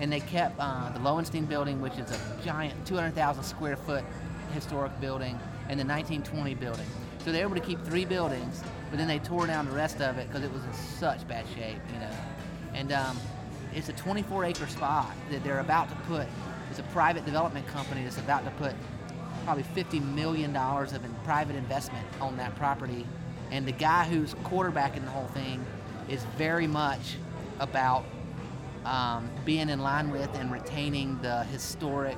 and 0.00 0.12
they 0.12 0.20
kept 0.20 0.54
uh, 0.58 0.90
the 0.90 1.00
Lowenstein 1.00 1.44
building, 1.44 1.80
which 1.80 1.94
is 1.94 2.10
a 2.10 2.18
giant 2.44 2.86
200,000 2.86 3.42
square 3.42 3.76
foot 3.76 4.04
historic 4.52 4.98
building, 5.00 5.38
and 5.68 5.78
the 5.78 5.84
1920 5.84 6.54
building. 6.54 6.86
So 7.24 7.32
they 7.32 7.40
were 7.40 7.50
able 7.50 7.60
to 7.60 7.66
keep 7.66 7.84
three 7.84 8.04
buildings, 8.04 8.62
but 8.90 8.98
then 8.98 9.08
they 9.08 9.18
tore 9.18 9.46
down 9.46 9.66
the 9.66 9.72
rest 9.72 10.00
of 10.00 10.18
it 10.18 10.28
because 10.28 10.44
it 10.44 10.52
was 10.52 10.64
in 10.64 10.72
such 10.72 11.26
bad 11.28 11.44
shape, 11.54 11.80
you 11.92 12.00
know. 12.00 12.10
And 12.74 12.92
um, 12.92 13.18
it's 13.74 13.88
a 13.88 13.92
24 13.92 14.44
acre 14.44 14.66
spot 14.66 15.12
that 15.30 15.44
they're 15.44 15.60
about 15.60 15.88
to 15.90 15.96
put. 16.06 16.26
It's 16.70 16.78
a 16.78 16.84
private 16.84 17.24
development 17.24 17.66
company 17.66 18.02
that's 18.02 18.18
about 18.18 18.44
to 18.44 18.50
put 18.52 18.74
probably 19.44 19.64
50 19.64 20.00
million 20.00 20.52
dollars 20.52 20.92
of 20.92 21.04
in 21.04 21.14
private 21.24 21.56
investment 21.56 22.06
on 22.20 22.36
that 22.36 22.54
property. 22.56 23.06
And 23.50 23.66
the 23.66 23.72
guy 23.72 24.04
who's 24.04 24.34
quarterbacking 24.34 25.04
the 25.04 25.10
whole 25.10 25.28
thing 25.28 25.64
is 26.08 26.22
very 26.36 26.66
much 26.66 27.16
about 27.58 28.04
um, 28.88 29.30
being 29.44 29.68
in 29.68 29.80
line 29.80 30.10
with 30.10 30.34
and 30.34 30.50
retaining 30.50 31.18
the 31.22 31.44
historic 31.44 32.16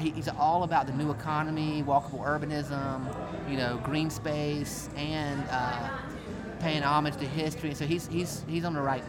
he's 0.00 0.28
all 0.28 0.62
about 0.62 0.86
the 0.86 0.92
new 0.92 1.10
economy, 1.10 1.82
walkable 1.86 2.24
urbanism, 2.24 3.06
you 3.48 3.56
know, 3.56 3.78
green 3.84 4.10
space, 4.10 4.88
and 4.96 5.44
uh, 5.50 5.88
paying 6.60 6.82
homage 6.82 7.16
to 7.16 7.26
history. 7.26 7.74
So 7.74 7.86
he's 7.86 8.06
he's 8.08 8.44
he's 8.48 8.64
on 8.64 8.74
the 8.74 8.80
right 8.80 9.04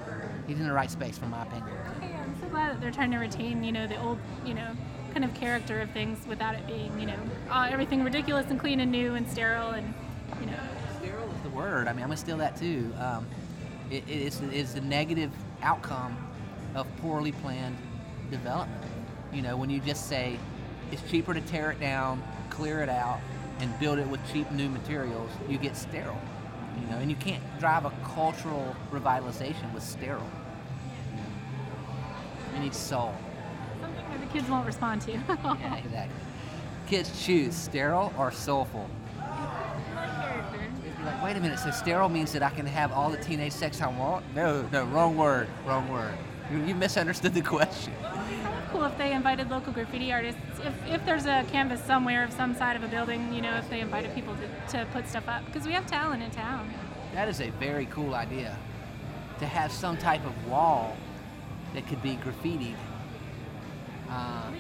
he's 0.46 0.60
in 0.60 0.68
the 0.68 0.74
right 0.74 0.92
space, 0.92 1.18
from 1.18 1.32
my 1.32 1.44
opinion. 1.44 1.70
Yeah, 2.02 2.22
I'm 2.22 2.36
so 2.42 2.48
glad 2.50 2.72
that 2.72 2.82
they're 2.82 2.92
trying 2.92 3.12
to 3.12 3.18
retain, 3.18 3.64
you 3.64 3.72
know, 3.72 3.88
the 3.88 4.00
old, 4.02 4.20
you 4.46 4.54
know, 4.54 4.72
kind 5.14 5.26
of 5.26 5.34
character 5.34 5.80
of 5.80 5.90
things 5.92 6.20
without 6.28 6.56
it 6.56 6.68
being, 6.68 7.00
you 7.00 7.08
know, 7.08 7.20
uh, 7.50 7.68
everything 7.72 8.04
ridiculous 8.04 8.46
and 8.50 8.60
clean 8.60 8.80
and 8.80 8.92
new 8.92 9.16
and 9.16 9.28
sterile 9.30 9.72
and, 9.72 9.94
you 10.40 10.48
know. 10.48 10.60
Sterile 11.00 11.32
is 11.32 11.42
the 11.42 11.50
word. 11.50 11.88
I 11.88 11.94
mean, 11.94 12.04
I'm 12.04 12.10
gonna 12.10 12.18
steal 12.18 12.38
that 12.38 12.58
too. 12.58 12.94
Um, 13.00 13.26
it, 13.90 14.04
it's 14.08 14.42
it's 14.52 14.74
the 14.74 14.82
negative 14.82 15.32
outcome 15.64 16.27
of 16.78 16.88
poorly 16.98 17.32
planned 17.32 17.76
development. 18.32 18.84
You 19.34 19.42
know, 19.42 19.58
when 19.58 19.70
you 19.70 19.80
just 19.80 20.08
say 20.08 20.40
it's 20.92 21.02
cheaper 21.10 21.34
to 21.34 21.42
tear 21.42 21.72
it 21.72 21.80
down, 21.80 22.24
clear 22.50 22.82
it 22.82 22.90
out, 22.90 23.20
and 23.60 23.78
build 23.80 24.00
it 24.00 24.08
with 24.08 24.20
cheap 24.32 24.50
new 24.52 24.70
materials, 24.70 25.30
you 25.50 25.58
get 25.58 25.76
sterile. 25.76 26.20
You 26.80 26.92
know, 26.92 26.98
and 26.98 27.10
you 27.10 27.16
can't 27.18 27.44
drive 27.60 27.86
a 27.86 27.92
cultural 28.04 28.76
revitalization 28.92 29.74
with 29.74 29.84
sterile. 29.84 30.30
You, 32.54 32.60
need 32.60 32.74
soul. 32.74 33.14
Something 33.82 34.04
that 34.10 34.20
the 34.20 34.28
kids 34.28 34.50
won't 34.50 34.66
respond 34.66 35.02
to. 35.04 35.12
yeah, 35.12 35.76
exactly. 35.84 36.16
Kids 36.88 37.26
choose 37.26 37.56
sterile 37.56 38.14
or 38.18 38.32
soulful. 38.32 38.90
If 39.20 40.98
you're 40.98 41.06
like, 41.06 41.24
wait 41.24 41.36
a 41.36 41.40
minute, 41.40 41.60
so 41.60 41.72
sterile 41.72 42.10
means 42.10 42.32
that 42.34 42.44
I 42.44 42.50
can 42.50 42.66
have 42.66 42.92
all 42.92 43.10
the 43.10 43.18
teenage 43.18 43.52
sex 43.52 43.82
I 43.82 43.88
want? 43.88 44.26
No, 44.36 44.68
no, 44.72 44.86
wrong 44.86 45.18
word, 45.18 45.48
wrong 45.66 45.90
word. 45.90 46.14
You, 46.52 46.76
misunderstood 46.76 47.34
the 47.34 47.42
question. 47.42 47.94
cool 48.72 48.86
if 48.86 48.98
they 48.98 49.12
invited 49.12 49.50
local 49.50 49.74
graffiti 49.74 50.14
artists. 50.14 50.40
If, 50.64 50.88
if 50.88 51.06
there's 51.06 51.26
a 51.26 51.46
canvas 51.52 51.84
somewhere 51.84 52.24
of 52.24 52.32
some 52.32 52.56
side 52.56 52.76
of 52.76 52.84
a 52.84 52.88
building, 52.88 53.34
you 53.34 53.42
know, 53.42 53.58
if 53.58 53.70
they 53.70 53.82
invited 53.82 54.16
people 54.16 54.36
to, 54.36 54.78
to 54.78 54.86
put 54.94 55.08
stuff 55.08 55.28
up, 55.28 55.46
because 55.46 55.66
we 55.66 55.74
have 55.74 55.86
talent 55.88 56.24
in 56.24 56.32
town. 56.32 56.74
That 57.14 57.28
is 57.28 57.42
a 57.42 57.50
very 57.52 57.86
cool 57.88 58.16
idea. 58.16 58.58
To 59.40 59.46
have 59.46 59.72
some 59.72 59.98
type 59.98 60.26
of 60.26 60.48
wall 60.48 60.96
that 61.74 61.86
could 61.88 62.02
be 62.02 62.16
graffitied. 62.18 62.76
Uh, 64.10 64.52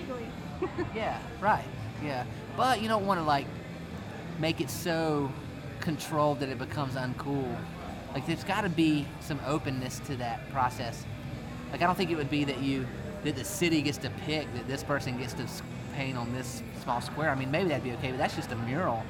yeah, 0.95 1.19
right. 1.39 1.65
Yeah, 2.03 2.25
but 2.55 2.81
you 2.81 2.87
don't 2.87 3.05
want 3.05 3.19
to 3.19 3.23
like 3.23 3.47
make 4.39 4.61
it 4.61 4.69
so 4.69 5.31
controlled 5.79 6.41
that 6.41 6.49
it 6.49 6.59
becomes 6.59 6.95
uncool. 6.95 7.55
Like 8.13 8.25
there's 8.27 8.43
got 8.43 8.61
to 8.61 8.69
be 8.69 9.07
some 9.19 9.39
openness 9.47 9.99
to 9.99 10.15
that 10.17 10.49
process. 10.51 11.05
Like 11.71 11.81
I 11.81 11.85
don't 11.85 11.95
think 11.95 12.11
it 12.11 12.15
would 12.15 12.29
be 12.29 12.43
that 12.45 12.59
you 12.59 12.87
that 13.23 13.35
the 13.35 13.43
city 13.43 13.81
gets 13.81 13.97
to 13.99 14.09
pick 14.25 14.51
that 14.53 14.67
this 14.67 14.83
person 14.83 15.17
gets 15.17 15.33
to 15.33 15.47
paint 15.95 16.17
on 16.17 16.31
this 16.33 16.61
small 16.83 17.01
square. 17.01 17.29
I 17.29 17.35
mean, 17.35 17.51
maybe 17.51 17.69
that'd 17.69 17.83
be 17.83 17.93
okay, 17.93 18.11
but 18.11 18.17
that's 18.17 18.35
just 18.35 18.51
a 18.51 18.55
mural. 18.55 19.03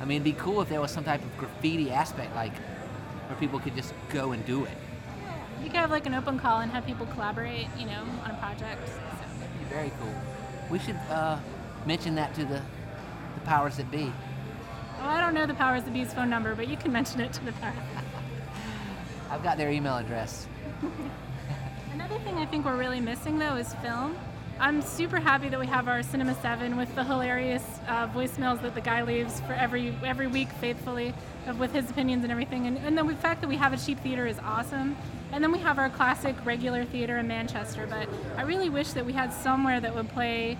I 0.00 0.04
mean, 0.04 0.16
it'd 0.16 0.36
be 0.36 0.40
cool 0.40 0.60
if 0.60 0.68
there 0.68 0.80
was 0.80 0.90
some 0.90 1.04
type 1.04 1.22
of 1.24 1.36
graffiti 1.38 1.90
aspect, 1.90 2.34
like 2.34 2.52
where 3.28 3.38
people 3.38 3.58
could 3.58 3.74
just 3.74 3.94
go 4.10 4.32
and 4.32 4.44
do 4.44 4.64
it. 4.64 4.76
You 5.62 5.70
could 5.70 5.76
have 5.76 5.90
like 5.90 6.06
an 6.06 6.14
open 6.14 6.38
call 6.38 6.60
and 6.60 6.70
have 6.70 6.84
people 6.84 7.06
collaborate, 7.06 7.66
you 7.78 7.86
know, 7.86 8.04
on 8.22 8.30
a 8.30 8.38
project. 8.38 8.86
So. 8.86 8.94
That'd 9.40 9.58
be 9.58 9.64
very 9.64 9.92
cool. 10.00 10.14
We 10.70 10.78
should 10.78 10.96
uh, 11.08 11.38
mention 11.86 12.14
that 12.16 12.34
to 12.34 12.44
the 12.44 12.60
the 13.34 13.40
powers 13.44 13.76
that 13.78 13.90
be. 13.90 14.12
Well, 14.98 15.08
I 15.08 15.20
don't 15.20 15.34
know 15.34 15.46
the 15.46 15.54
powers 15.54 15.82
that 15.84 15.92
be's 15.92 16.12
phone 16.12 16.30
number, 16.30 16.54
but 16.54 16.68
you 16.68 16.76
can 16.76 16.92
mention 16.92 17.20
it 17.20 17.32
to 17.34 17.44
the 17.44 17.52
powers. 17.52 17.76
I've 19.30 19.42
got 19.42 19.56
their 19.56 19.70
email 19.70 19.96
address. 19.96 20.46
Another 21.96 22.18
thing 22.18 22.36
I 22.36 22.44
think 22.44 22.66
we're 22.66 22.76
really 22.76 23.00
missing 23.00 23.38
though 23.38 23.56
is 23.56 23.72
film. 23.76 24.18
I'm 24.60 24.82
super 24.82 25.18
happy 25.18 25.48
that 25.48 25.58
we 25.58 25.66
have 25.66 25.88
our 25.88 26.02
Cinema 26.02 26.34
7 26.42 26.76
with 26.76 26.94
the 26.94 27.02
hilarious 27.02 27.64
uh, 27.88 28.06
voicemails 28.08 28.60
that 28.60 28.74
the 28.74 28.82
guy 28.82 29.02
leaves 29.02 29.40
for 29.40 29.54
every 29.54 29.96
every 30.04 30.26
week 30.26 30.50
faithfully 30.60 31.14
of, 31.46 31.58
with 31.58 31.72
his 31.72 31.88
opinions 31.88 32.22
and 32.22 32.30
everything. 32.30 32.66
And, 32.66 32.76
and 32.76 32.98
the 32.98 33.14
fact 33.14 33.40
that 33.40 33.48
we 33.48 33.56
have 33.56 33.72
a 33.72 33.78
cheap 33.78 33.98
theater 34.00 34.26
is 34.26 34.38
awesome. 34.40 34.94
And 35.32 35.42
then 35.42 35.50
we 35.52 35.58
have 35.60 35.78
our 35.78 35.88
classic 35.88 36.36
regular 36.44 36.84
theater 36.84 37.16
in 37.16 37.28
Manchester. 37.28 37.86
But 37.88 38.10
I 38.36 38.42
really 38.42 38.68
wish 38.68 38.90
that 38.90 39.06
we 39.06 39.14
had 39.14 39.32
somewhere 39.32 39.80
that 39.80 39.94
would 39.94 40.10
play 40.10 40.58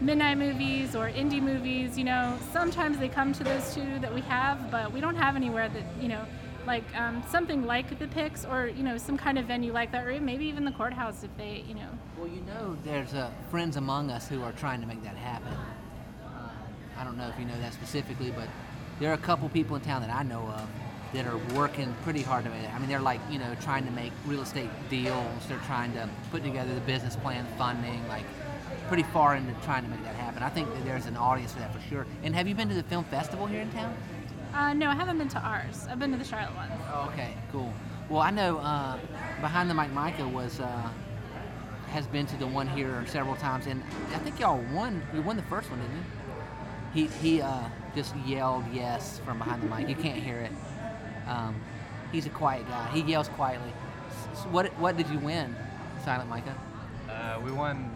midnight 0.00 0.38
movies 0.38 0.96
or 0.96 1.10
indie 1.10 1.42
movies. 1.42 1.98
You 1.98 2.04
know, 2.04 2.38
sometimes 2.50 2.96
they 2.96 3.10
come 3.10 3.34
to 3.34 3.44
those 3.44 3.74
two 3.74 3.98
that 3.98 4.14
we 4.14 4.22
have, 4.22 4.70
but 4.70 4.90
we 4.90 5.02
don't 5.02 5.16
have 5.16 5.36
anywhere 5.36 5.68
that, 5.68 5.84
you 6.00 6.08
know, 6.08 6.24
like 6.68 6.84
um, 6.94 7.24
something 7.28 7.66
like 7.66 7.98
the 7.98 8.06
Pix 8.06 8.44
or 8.44 8.68
you 8.68 8.84
know 8.84 8.96
some 8.98 9.16
kind 9.16 9.38
of 9.38 9.46
venue 9.46 9.72
like 9.72 9.90
that, 9.90 10.06
or 10.06 10.20
maybe 10.20 10.44
even 10.44 10.64
the 10.64 10.70
courthouse 10.70 11.24
if 11.24 11.36
they 11.36 11.64
you 11.66 11.74
know. 11.74 11.88
Well, 12.16 12.28
you 12.28 12.42
know, 12.42 12.76
there's 12.84 13.14
uh, 13.14 13.30
friends 13.50 13.76
among 13.76 14.10
us 14.10 14.28
who 14.28 14.42
are 14.42 14.52
trying 14.52 14.80
to 14.82 14.86
make 14.86 15.02
that 15.02 15.16
happen. 15.16 15.52
Uh, 16.24 16.50
I 16.96 17.04
don't 17.04 17.16
know 17.16 17.26
if 17.26 17.38
you 17.40 17.46
know 17.46 17.58
that 17.60 17.72
specifically, 17.72 18.30
but 18.30 18.48
there 19.00 19.10
are 19.10 19.14
a 19.14 19.24
couple 19.30 19.48
people 19.48 19.74
in 19.74 19.82
town 19.82 20.02
that 20.02 20.14
I 20.14 20.22
know 20.22 20.42
of 20.42 20.68
that 21.14 21.26
are 21.26 21.38
working 21.56 21.96
pretty 22.02 22.20
hard 22.20 22.44
to 22.44 22.50
make 22.50 22.62
it. 22.62 22.72
I 22.72 22.78
mean, 22.78 22.88
they're 22.88 23.00
like 23.00 23.20
you 23.30 23.38
know 23.38 23.56
trying 23.62 23.86
to 23.86 23.90
make 23.90 24.12
real 24.26 24.42
estate 24.42 24.70
deals. 24.90 25.46
They're 25.48 25.58
trying 25.66 25.94
to 25.94 26.08
put 26.30 26.44
together 26.44 26.74
the 26.74 26.82
business 26.82 27.16
plan, 27.16 27.46
funding, 27.56 28.06
like 28.08 28.24
pretty 28.88 29.04
far 29.04 29.36
into 29.36 29.54
trying 29.64 29.84
to 29.84 29.90
make 29.90 30.02
that 30.04 30.16
happen. 30.16 30.42
I 30.42 30.50
think 30.50 30.72
that 30.74 30.84
there's 30.84 31.06
an 31.06 31.16
audience 31.16 31.54
for 31.54 31.60
that 31.60 31.74
for 31.74 31.80
sure. 31.88 32.06
And 32.22 32.34
have 32.34 32.46
you 32.46 32.54
been 32.54 32.68
to 32.68 32.74
the 32.74 32.82
film 32.82 33.04
festival 33.04 33.46
here 33.46 33.60
in 33.60 33.70
town? 33.72 33.96
Uh, 34.54 34.72
no, 34.74 34.88
I 34.88 34.94
haven't 34.94 35.18
been 35.18 35.28
to 35.28 35.38
ours. 35.38 35.86
I've 35.90 35.98
been 35.98 36.12
to 36.12 36.18
the 36.18 36.24
Charlotte 36.24 36.54
one. 36.56 36.70
Oh, 36.92 37.10
okay, 37.12 37.34
cool. 37.52 37.72
Well, 38.08 38.20
I 38.20 38.30
know 38.30 38.58
uh, 38.58 38.98
behind 39.40 39.68
the 39.68 39.74
mic, 39.74 39.92
Micah 39.92 40.26
was 40.26 40.60
uh, 40.60 40.90
has 41.90 42.06
been 42.06 42.26
to 42.26 42.36
the 42.36 42.46
one 42.46 42.66
here 42.66 43.04
several 43.06 43.36
times, 43.36 43.66
and 43.66 43.82
I 44.14 44.18
think 44.18 44.40
y'all 44.40 44.62
won. 44.72 45.02
You 45.14 45.22
won 45.22 45.36
the 45.36 45.42
first 45.44 45.70
one, 45.70 45.80
didn't 45.80 45.96
you? 45.96 46.04
He 46.94 47.06
he 47.06 47.42
uh, 47.42 47.64
just 47.94 48.16
yelled 48.26 48.64
yes 48.72 49.20
from 49.24 49.38
behind 49.38 49.62
the 49.62 49.66
mic. 49.66 49.88
You 49.88 49.94
can't 49.94 50.22
hear 50.22 50.38
it. 50.38 50.52
Um, 51.26 51.60
he's 52.10 52.26
a 52.26 52.30
quiet 52.30 52.66
guy. 52.68 52.90
He 52.92 53.02
yells 53.02 53.28
quietly. 53.28 53.72
So 54.34 54.48
what 54.48 54.66
what 54.78 54.96
did 54.96 55.08
you 55.10 55.18
win, 55.18 55.54
Silent 56.04 56.30
Micah? 56.30 56.56
Uh, 57.10 57.40
we 57.44 57.52
won 57.52 57.90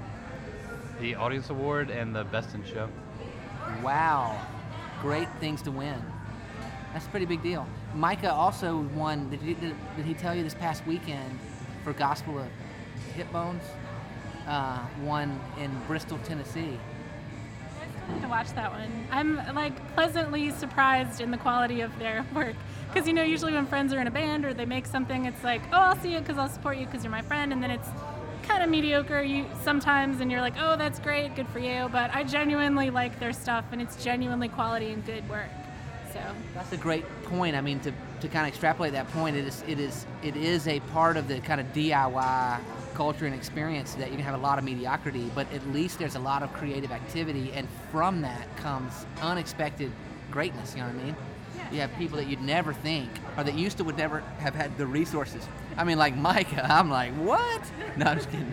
the 1.01 1.15
audience 1.15 1.49
award 1.51 1.91
and 1.91 2.15
the 2.15 2.25
best 2.25 2.55
in 2.55 2.65
show. 2.65 2.89
Wow, 3.83 4.39
great 5.01 5.29
things 5.41 5.63
to 5.63 5.71
win. 5.71 6.03
That's 6.93 7.07
a 7.07 7.09
pretty 7.09 7.27
big 7.27 7.43
deal. 7.43 7.67
Micah 7.95 8.33
also 8.33 8.79
won. 8.95 9.31
Did 9.31 9.41
he, 9.41 9.55
did, 9.55 9.75
did 9.97 10.05
he 10.05 10.15
tell 10.15 10.35
you 10.35 10.43
this 10.43 10.55
past 10.55 10.87
weekend 10.87 11.39
for 11.85 11.93
Gospel 11.93 12.39
of 12.39 12.49
Hip 13.15 13.31
Bones? 13.33 13.63
Uh, 14.47 14.85
won 15.03 15.41
in 15.59 15.71
Bristol, 15.87 16.19
Tennessee. 16.25 16.79
I 18.11 18.21
to 18.21 18.29
watch 18.29 18.53
that 18.55 18.71
one. 18.71 19.07
I'm 19.11 19.37
like 19.55 19.95
pleasantly 19.95 20.51
surprised 20.51 21.21
in 21.21 21.31
the 21.31 21.39
quality 21.39 21.81
of 21.81 21.97
their 21.99 22.27
work. 22.35 22.57
Because 22.93 23.07
you 23.09 23.15
know, 23.15 23.23
usually 23.23 23.55
when 23.55 23.67
friends 23.67 23.93
are 23.95 24.01
in 24.01 24.07
a 24.07 24.11
band 24.11 24.45
or 24.45 24.53
they 24.53 24.67
make 24.67 24.85
something, 24.85 25.25
it's 25.25 25.43
like, 25.43 25.63
oh, 25.73 25.79
I'll 25.79 25.97
see 25.97 26.13
you 26.13 26.19
because 26.19 26.37
I'll 26.37 26.49
support 26.49 26.77
you 26.77 26.85
because 26.85 27.05
you're 27.05 27.11
my 27.11 27.23
friend, 27.23 27.53
and 27.53 27.63
then 27.63 27.71
it's 27.71 27.89
kind 28.43 28.63
of 28.63 28.69
mediocre 28.69 29.23
you 29.23 29.47
sometimes, 29.63 30.21
and 30.21 30.31
you're 30.31 30.43
like, 30.43 30.55
oh, 30.59 30.77
that's 30.77 30.99
great, 30.99 31.35
good 31.37 31.49
for 31.49 31.59
you. 31.59 31.89
But 31.91 32.15
I 32.15 32.25
genuinely 32.25 32.91
like 32.91 33.19
their 33.19 33.33
stuff, 33.33 33.65
and 33.73 33.81
it's 33.81 34.03
genuinely 34.05 34.49
quality 34.49 34.91
and 34.91 35.07
good 35.07 35.27
work. 35.31 35.49
So 36.13 36.21
that's 36.55 36.73
a 36.73 36.77
great 36.77 37.05
point. 37.25 37.57
I 37.57 37.61
mean, 37.61 37.81
to, 37.81 37.93
to 38.21 38.29
kind 38.29 38.47
of 38.47 38.49
extrapolate 38.49 38.93
that 38.93 39.09
point, 39.13 39.37
it 39.37 39.47
is 39.47 39.65
it 39.67 39.79
is 39.79 40.07
it 40.23 40.37
is 40.37 40.69
a 40.69 40.81
part 40.81 41.17
of 41.17 41.29
the 41.29 41.41
kind 41.41 41.61
of 41.61 41.67
DIY 41.73 42.61
culture 42.95 43.27
and 43.27 43.35
experience 43.35 43.95
that 43.95 44.11
you 44.11 44.17
can 44.17 44.25
have 44.25 44.35
a 44.35 44.43
lot 44.43 44.59
of 44.59 44.65
mediocrity, 44.65 45.31
but 45.35 45.51
at 45.53 45.67
least 45.69 45.99
there's 45.99 46.15
a 46.15 46.21
lot 46.21 46.43
of 46.43 46.53
creative 46.53 46.93
activity, 46.93 47.51
and 47.55 47.67
from 47.91 48.21
that 48.23 48.55
comes 48.57 49.07
unexpected 49.23 49.91
greatness. 50.31 50.75
You 50.75 50.83
know 50.83 50.89
what 50.89 50.97
I 50.97 51.05
mean? 51.05 51.17
You 51.73 51.81
have 51.81 51.95
people 51.97 52.19
that 52.19 52.27
you'd 52.27 52.43
never 52.43 52.75
think, 52.75 53.09
or 53.39 53.45
that 53.45 53.55
used 53.55 53.79
to 53.79 53.85
would 53.85 53.97
never 53.97 54.21
have 54.41 54.55
had 54.55 54.77
the 54.77 54.87
resources. 54.87 55.47
I 55.77 55.85
mean, 55.85 55.99
like 55.99 56.17
Micah, 56.17 56.67
I'm 56.71 56.91
like, 56.91 57.13
what? 57.15 57.63
No, 57.97 58.07
I'm 58.07 58.19
just 58.19 58.31
kidding. 58.31 58.53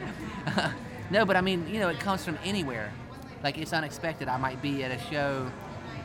no, 1.11 1.25
but 1.25 1.35
I 1.35 1.41
mean, 1.41 1.67
you 1.67 1.79
know, 1.79 1.89
it 1.89 1.99
comes 1.99 2.23
from 2.23 2.37
anywhere. 2.45 2.93
Like 3.43 3.57
it's 3.57 3.73
unexpected. 3.73 4.27
I 4.27 4.37
might 4.37 4.61
be 4.61 4.83
at 4.83 4.91
a 4.91 4.99
show 5.11 5.51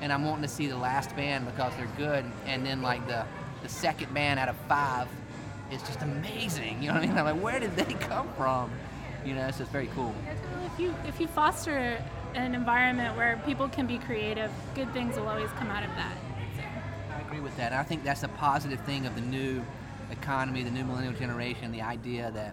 and 0.00 0.12
I'm 0.12 0.24
wanting 0.24 0.42
to 0.42 0.48
see 0.48 0.66
the 0.66 0.76
last 0.76 1.14
band 1.16 1.46
because 1.46 1.72
they're 1.76 1.88
good, 1.96 2.24
and 2.46 2.64
then 2.64 2.82
like 2.82 3.06
the 3.06 3.24
the 3.62 3.68
second 3.68 4.12
band 4.12 4.38
out 4.38 4.48
of 4.48 4.56
five 4.68 5.08
is 5.72 5.82
just 5.82 6.02
amazing. 6.02 6.82
You 6.82 6.88
know 6.88 6.94
what 6.94 7.02
I 7.02 7.06
mean? 7.06 7.18
I'm 7.18 7.24
like, 7.24 7.42
where 7.42 7.58
did 7.58 7.74
they 7.76 7.94
come 8.08 8.28
from? 8.36 8.70
You 9.24 9.34
know, 9.34 9.50
so 9.50 9.62
it's 9.62 9.72
very 9.72 9.88
cool. 9.94 10.14
If 10.66 10.78
you 10.78 10.94
if 11.06 11.20
you 11.20 11.26
foster 11.26 12.02
an 12.34 12.54
environment 12.54 13.16
where 13.16 13.40
people 13.46 13.68
can 13.68 13.86
be 13.86 13.98
creative, 13.98 14.50
good 14.74 14.92
things 14.92 15.16
will 15.16 15.28
always 15.28 15.50
come 15.50 15.70
out 15.70 15.84
of 15.84 15.90
that. 15.90 16.16
So. 16.56 16.62
I 17.14 17.20
agree 17.20 17.40
with 17.40 17.56
that. 17.56 17.72
And 17.72 17.80
I 17.80 17.84
think 17.84 18.04
that's 18.04 18.22
a 18.22 18.28
positive 18.28 18.80
thing 18.80 19.06
of 19.06 19.14
the 19.14 19.20
new 19.20 19.64
economy, 20.10 20.62
the 20.62 20.70
new 20.70 20.84
millennial 20.84 21.14
generation, 21.14 21.72
the 21.72 21.82
idea 21.82 22.30
that 22.32 22.52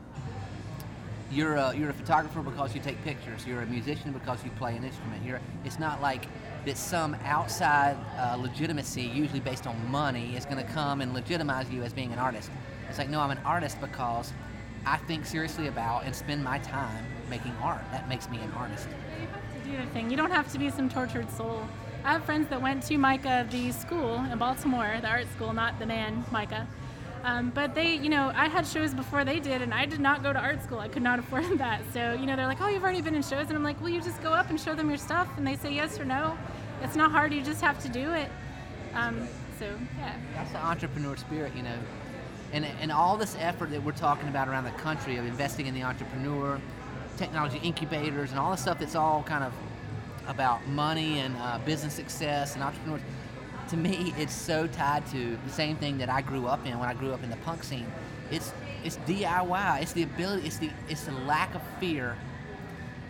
you're 1.32 1.56
a, 1.56 1.73
you're 1.75 1.89
a 1.89 1.93
photographer 1.93 2.41
because 2.41 2.75
you 2.75 2.82
take 2.82 3.01
pictures. 3.04 3.45
You're 3.45 3.62
a 3.62 3.65
musician 3.65 4.12
because 4.12 4.43
you 4.43 4.51
play 4.51 4.75
an 4.75 4.84
instrument. 4.84 5.25
You're, 5.25 5.39
it's 5.63 5.80
not 5.80 6.01
like 6.01 6.27
that 6.65 6.78
some 6.78 7.15
outside 7.24 7.97
uh, 8.17 8.36
legitimacy, 8.36 9.02
usually 9.02 9.39
based 9.39 9.67
on 9.67 9.89
money, 9.89 10.36
is 10.36 10.45
going 10.45 10.58
to 10.58 10.71
come 10.71 11.02
and 11.02 11.13
legitimize 11.13 11.69
you 11.71 11.84
as 11.84 11.93
being 11.93 12.13
an 12.13 12.19
artist. 12.19 12.52
It's 12.89 12.97
like, 12.97 13.10
no, 13.10 13.19
I'm 13.19 13.32
an 13.32 13.39
artist 13.45 13.80
because 13.82 14.34
I 14.86 14.97
think 14.97 15.26
seriously 15.26 15.67
about 15.67 16.06
and 16.06 16.15
spend 16.15 16.43
my 16.43 16.60
time 16.60 17.06
making 17.30 17.54
art. 17.62 17.82
That 17.91 18.10
makes 18.10 18.30
me 18.30 18.39
an 18.39 18.52
artist. 18.52 18.88
You 19.19 19.28
have 19.28 19.63
to 19.63 19.69
do 19.69 19.78
the 19.78 19.91
thing. 19.93 20.12
You 20.12 20.17
don't 20.17 20.32
have 20.32 20.52
to 20.52 20.60
be 20.60 20.69
some 20.69 20.89
tortured 20.89 21.30
soul. 21.32 21.65
I 22.04 22.13
have 22.13 22.26
friends 22.26 22.47
that 22.50 22.62
went 22.62 22.84
to 22.84 22.97
MICA, 22.97 23.47
the 23.52 23.71
school 23.71 24.15
in 24.32 24.38
Baltimore, 24.38 24.97
the 25.02 25.08
art 25.08 25.28
school, 25.36 25.54
not 25.54 25.78
the 25.80 25.86
man, 25.86 26.26
Micah. 26.32 26.67
Um, 27.24 27.52
but 27.52 27.76
they, 27.76 27.95
you 27.95 28.10
know, 28.10 28.32
I 28.36 28.47
had 28.47 28.65
shows 28.65 28.93
before 28.93 29.24
they 29.24 29.39
did, 29.39 29.62
and 29.62 29.74
I 29.74 29.86
did 29.86 30.00
not 30.00 30.24
go 30.24 30.34
to 30.34 30.39
art 30.39 30.63
school. 30.63 30.80
I 30.80 30.88
could 30.88 31.04
not 31.04 31.19
afford 31.24 31.60
that. 31.60 31.82
So, 31.93 32.13
you 32.13 32.26
know, 32.26 32.36
they're 32.36 32.47
like, 32.47 32.62
oh, 32.62 32.67
you've 32.67 32.84
already 32.84 33.02
been 33.02 33.15
in 33.15 33.21
shows. 33.21 33.47
And 33.47 33.54
I'm 33.54 33.63
like, 33.63 33.80
well, 33.80 33.89
you 33.89 34.02
just 34.02 34.21
go 34.24 34.32
up 34.32 34.50
and 34.50 34.60
show 34.60 34.74
them 34.74 34.89
your 34.89 34.97
stuff, 34.97 35.30
and 35.38 35.45
they 35.45 35.56
say 35.56 35.74
yes 35.74 36.00
or 36.00 36.06
no. 36.06 36.38
It's 36.82 36.96
not 36.96 37.12
hard, 37.12 37.34
you 37.34 37.41
just 37.41 37.62
have 37.62 37.82
to 37.84 37.89
do 37.89 38.13
it. 38.13 38.30
Um, 38.94 39.28
so, 39.60 39.78
yeah. 39.98 40.15
That's 40.34 40.52
the 40.52 40.58
entrepreneur 40.58 41.15
spirit, 41.15 41.54
you 41.56 41.63
know. 41.63 41.78
And, 42.54 42.65
and 42.65 42.91
all 42.91 43.15
this 43.15 43.36
effort 43.39 43.72
that 43.72 43.84
we're 43.84 43.91
talking 43.94 44.28
about 44.28 44.48
around 44.48 44.65
the 44.65 44.72
country 44.72 45.17
of 45.17 45.26
investing 45.26 45.67
in 45.67 45.74
the 45.74 45.84
entrepreneur, 45.84 46.60
technology 47.17 47.60
incubators, 47.63 48.32
and 48.32 48.39
all 48.39 48.52
the 48.52 48.58
stuff 48.58 48.80
that's 48.80 48.96
all 48.96 49.24
kind 49.24 49.44
of 49.44 49.54
about 50.28 50.67
money 50.67 51.20
and 51.20 51.36
uh, 51.38 51.60
business 51.65 51.94
success 51.94 52.56
and 52.56 52.63
entrepreneurs 52.63 53.02
to 53.72 53.78
me, 53.78 54.13
it's 54.17 54.34
so 54.34 54.67
tied 54.67 55.06
to 55.08 55.38
the 55.46 55.50
same 55.50 55.78
thing 55.78 55.98
that 56.00 56.10
I 56.10 56.22
grew 56.22 56.46
up 56.46 56.65
in 56.65 56.78
when 56.78 56.89
I 56.89 56.94
grew 56.94 57.13
up 57.13 57.24
in 57.24 57.30
the 57.30 57.38
punk 57.38 57.63
scene. 57.63 57.88
It's 58.30 58.52
it's 58.84 58.98
DIY. 59.08 59.82
It's 59.82 59.94
the 59.94 60.04
ability. 60.04 60.46
It's 60.46 60.58
the 60.58 60.70
it's 60.89 61.06
the 61.06 61.13
lack 61.13 61.56
of 61.56 61.62
fear 61.80 62.17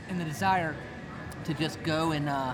and 0.07 0.19
the 0.19 0.23
desire 0.23 0.75
to 1.45 1.53
just 1.55 1.81
go 1.81 2.11
and 2.11 2.29
uh, 2.29 2.53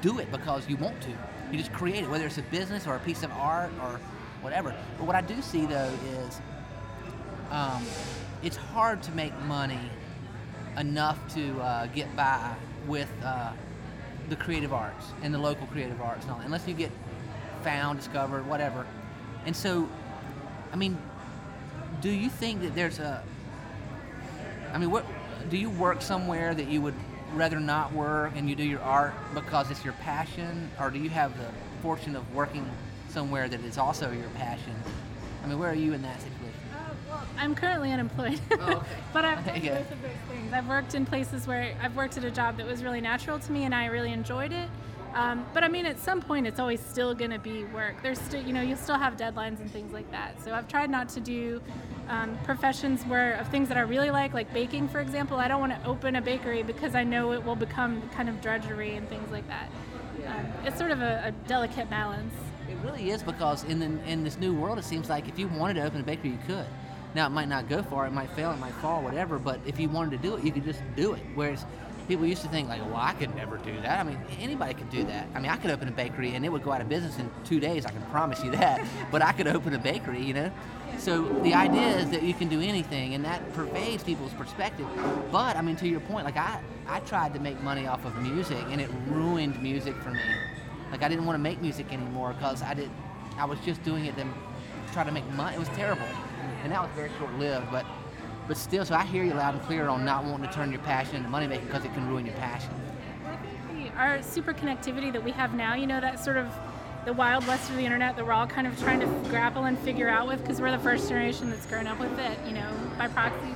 do 0.00 0.18
it 0.18 0.30
because 0.30 0.68
you 0.68 0.76
want 0.76 1.00
to. 1.02 1.10
You 1.50 1.58
just 1.58 1.72
create 1.72 2.04
it, 2.04 2.10
whether 2.10 2.26
it's 2.26 2.38
a 2.38 2.42
business 2.42 2.86
or 2.86 2.96
a 2.96 3.00
piece 3.00 3.22
of 3.22 3.30
art 3.32 3.70
or 3.82 4.00
whatever. 4.42 4.74
But 4.98 5.06
what 5.06 5.16
I 5.16 5.20
do 5.20 5.40
see 5.42 5.66
though 5.66 5.92
is 6.26 6.40
um, 7.50 7.84
it's 8.42 8.56
hard 8.56 9.02
to 9.04 9.12
make 9.12 9.38
money 9.42 9.80
enough 10.76 11.18
to 11.34 11.60
uh, 11.60 11.86
get 11.86 12.14
by 12.14 12.54
with 12.86 13.10
uh, 13.24 13.52
the 14.28 14.36
creative 14.36 14.72
arts 14.72 15.06
and 15.22 15.34
the 15.34 15.38
local 15.38 15.66
creative 15.68 16.00
arts 16.00 16.24
and 16.24 16.32
all, 16.32 16.40
unless 16.40 16.66
you 16.68 16.74
get 16.74 16.92
found, 17.62 17.98
discovered, 17.98 18.46
whatever. 18.46 18.86
And 19.46 19.56
so, 19.56 19.88
I 20.72 20.76
mean, 20.76 20.98
do 22.00 22.10
you 22.10 22.28
think 22.28 22.62
that 22.62 22.74
there's 22.74 22.98
a? 22.98 23.22
I 24.72 24.78
mean, 24.78 24.90
what 24.90 25.06
do 25.48 25.56
you 25.56 25.70
work 25.70 26.02
somewhere 26.02 26.54
that 26.54 26.68
you 26.68 26.82
would 26.82 26.94
rather 27.34 27.60
not 27.60 27.92
work 27.92 28.32
and 28.36 28.48
you 28.48 28.54
do 28.54 28.64
your 28.64 28.80
art 28.80 29.14
because 29.34 29.70
it's 29.70 29.84
your 29.84 29.94
passion, 29.94 30.70
or 30.80 30.90
do 30.90 30.98
you 30.98 31.10
have 31.10 31.36
the 31.36 31.48
fortune 31.82 32.16
of 32.16 32.34
working 32.34 32.68
somewhere 33.08 33.48
that 33.48 33.60
is 33.60 33.78
also 33.78 34.10
your 34.10 34.28
passion? 34.30 34.74
I 35.42 35.46
mean, 35.46 35.58
where 35.58 35.70
are 35.70 35.74
you 35.74 35.92
in 35.92 36.02
that 36.02 36.20
situation? 36.20 36.60
Uh, 36.74 36.94
well, 37.08 37.22
I'm 37.38 37.54
currently 37.54 37.92
unemployed. 37.92 38.40
Oh, 38.52 38.72
okay. 38.72 38.86
but 39.12 39.24
I've 39.24 39.44
done 39.44 39.60
both 39.62 39.92
of 39.92 40.02
those 40.02 40.10
things. 40.28 40.52
I've 40.52 40.68
worked 40.68 40.94
in 40.94 41.06
places 41.06 41.46
where 41.46 41.74
I've 41.80 41.96
worked 41.96 42.16
at 42.16 42.24
a 42.24 42.30
job 42.30 42.56
that 42.56 42.66
was 42.66 42.82
really 42.82 43.00
natural 43.00 43.38
to 43.38 43.52
me 43.52 43.64
and 43.64 43.74
I 43.74 43.86
really 43.86 44.12
enjoyed 44.12 44.52
it. 44.52 44.68
Um, 45.18 45.44
but 45.52 45.64
I 45.64 45.68
mean, 45.68 45.84
at 45.84 45.98
some 45.98 46.22
point, 46.22 46.46
it's 46.46 46.60
always 46.60 46.80
still 46.80 47.12
going 47.12 47.32
to 47.32 47.40
be 47.40 47.64
work. 47.64 48.00
There's 48.04 48.20
still, 48.20 48.40
you 48.40 48.52
know, 48.52 48.60
you'll 48.60 48.76
still 48.76 48.98
have 48.98 49.16
deadlines 49.16 49.58
and 49.58 49.68
things 49.68 49.92
like 49.92 50.08
that. 50.12 50.40
So 50.44 50.54
I've 50.54 50.68
tried 50.68 50.90
not 50.90 51.08
to 51.10 51.20
do 51.20 51.60
um, 52.08 52.38
professions 52.44 53.02
where 53.02 53.32
of 53.32 53.48
things 53.48 53.66
that 53.66 53.76
I 53.76 53.80
really 53.80 54.12
like, 54.12 54.32
like 54.32 54.54
baking, 54.54 54.88
for 54.88 55.00
example. 55.00 55.38
I 55.38 55.48
don't 55.48 55.58
want 55.58 55.72
to 55.72 55.88
open 55.88 56.14
a 56.14 56.22
bakery 56.22 56.62
because 56.62 56.94
I 56.94 57.02
know 57.02 57.32
it 57.32 57.44
will 57.44 57.56
become 57.56 58.00
kind 58.10 58.28
of 58.28 58.40
drudgery 58.40 58.94
and 58.94 59.08
things 59.08 59.28
like 59.32 59.48
that. 59.48 59.68
Um, 60.24 60.46
it's 60.64 60.78
sort 60.78 60.92
of 60.92 61.00
a, 61.00 61.22
a 61.24 61.32
delicate 61.48 61.90
balance. 61.90 62.34
It 62.70 62.76
really 62.84 63.10
is 63.10 63.20
because 63.20 63.64
in 63.64 63.80
the, 63.80 63.86
in 64.08 64.22
this 64.22 64.38
new 64.38 64.54
world, 64.54 64.78
it 64.78 64.84
seems 64.84 65.08
like 65.08 65.26
if 65.28 65.36
you 65.36 65.48
wanted 65.48 65.74
to 65.74 65.82
open 65.82 66.00
a 66.00 66.04
bakery, 66.04 66.30
you 66.30 66.38
could. 66.46 66.66
Now 67.16 67.26
it 67.26 67.30
might 67.30 67.48
not 67.48 67.68
go 67.68 67.82
far, 67.82 68.06
it 68.06 68.12
might 68.12 68.30
fail, 68.36 68.52
it 68.52 68.58
might 68.58 68.74
fall, 68.74 69.02
whatever. 69.02 69.40
But 69.40 69.58
if 69.66 69.80
you 69.80 69.88
wanted 69.88 70.12
to 70.12 70.18
do 70.18 70.36
it, 70.36 70.44
you 70.44 70.52
could 70.52 70.64
just 70.64 70.82
do 70.94 71.14
it. 71.14 71.22
Whereas 71.34 71.64
people 72.08 72.26
used 72.26 72.42
to 72.42 72.48
think 72.48 72.68
like, 72.68 72.80
well, 72.86 72.96
I 72.96 73.12
could 73.12 73.34
never 73.36 73.58
do 73.58 73.78
that. 73.82 74.00
I 74.00 74.02
mean, 74.02 74.18
anybody 74.40 74.74
could 74.74 74.90
do 74.90 75.04
that. 75.04 75.28
I 75.34 75.40
mean, 75.40 75.50
I 75.50 75.56
could 75.56 75.70
open 75.70 75.86
a 75.86 75.92
bakery 75.92 76.34
and 76.34 76.44
it 76.44 76.48
would 76.48 76.64
go 76.64 76.72
out 76.72 76.80
of 76.80 76.88
business 76.88 77.18
in 77.18 77.30
two 77.44 77.60
days. 77.60 77.84
I 77.84 77.90
can 77.90 78.02
promise 78.06 78.42
you 78.42 78.50
that. 78.52 78.84
but 79.12 79.22
I 79.22 79.32
could 79.32 79.46
open 79.46 79.74
a 79.74 79.78
bakery, 79.78 80.22
you 80.22 80.32
know. 80.32 80.50
So 80.96 81.22
the 81.42 81.54
idea 81.54 81.98
is 81.98 82.10
that 82.10 82.24
you 82.24 82.34
can 82.34 82.48
do 82.48 82.60
anything, 82.60 83.14
and 83.14 83.24
that 83.24 83.52
pervades 83.52 84.02
people's 84.02 84.32
perspective. 84.32 84.86
But 85.30 85.56
I 85.56 85.62
mean, 85.62 85.76
to 85.76 85.86
your 85.86 86.00
point, 86.00 86.24
like 86.24 86.36
I, 86.36 86.60
I 86.88 86.98
tried 87.00 87.34
to 87.34 87.40
make 87.40 87.60
money 87.62 87.86
off 87.86 88.04
of 88.04 88.16
music, 88.20 88.64
and 88.70 88.80
it 88.80 88.90
ruined 89.06 89.62
music 89.62 89.94
for 89.96 90.10
me. 90.10 90.20
Like 90.90 91.02
I 91.02 91.08
didn't 91.08 91.26
want 91.26 91.36
to 91.36 91.42
make 91.42 91.60
music 91.60 91.92
anymore 91.92 92.32
because 92.32 92.62
I 92.62 92.74
did, 92.74 92.90
I 93.36 93.44
was 93.44 93.60
just 93.60 93.82
doing 93.84 94.06
it 94.06 94.16
to 94.16 94.26
try 94.92 95.04
to 95.04 95.12
make 95.12 95.28
money. 95.32 95.54
It 95.54 95.60
was 95.60 95.68
terrible, 95.68 96.08
and 96.64 96.72
that 96.72 96.82
was 96.82 96.90
very 96.96 97.10
short-lived. 97.18 97.70
But, 97.70 97.86
but 98.48 98.56
still, 98.56 98.84
so 98.84 98.94
I 98.94 99.04
hear 99.04 99.22
you 99.22 99.34
loud 99.34 99.54
and 99.54 99.62
clear 99.64 99.86
on 99.88 100.04
not 100.04 100.24
wanting 100.24 100.48
to 100.48 100.54
turn 100.54 100.72
your 100.72 100.80
passion 100.80 101.16
into 101.16 101.28
money 101.28 101.46
making 101.46 101.66
because 101.66 101.84
it 101.84 101.92
can 101.92 102.08
ruin 102.08 102.24
your 102.24 102.34
passion. 102.36 102.70
Our 103.96 104.22
super 104.22 104.54
connectivity 104.54 105.12
that 105.12 105.22
we 105.22 105.32
have 105.32 105.54
now, 105.54 105.74
you 105.74 105.86
know, 105.86 106.00
that 106.00 106.18
sort 106.24 106.38
of 106.38 106.48
the 107.04 107.12
wild 107.12 107.46
west 107.46 107.68
of 107.70 107.76
the 107.76 107.84
internet 107.84 108.16
that 108.16 108.26
we're 108.26 108.32
all 108.32 108.46
kind 108.46 108.66
of 108.66 108.78
trying 108.80 109.00
to 109.00 109.06
grapple 109.28 109.64
and 109.64 109.78
figure 109.78 110.08
out 110.08 110.26
with 110.26 110.40
because 110.40 110.60
we're 110.60 110.70
the 110.70 110.78
first 110.78 111.08
generation 111.08 111.50
that's 111.50 111.66
grown 111.66 111.86
up 111.86 111.98
with 112.00 112.18
it, 112.18 112.38
you 112.46 112.52
know, 112.52 112.68
by 112.96 113.06
proxy. 113.08 113.54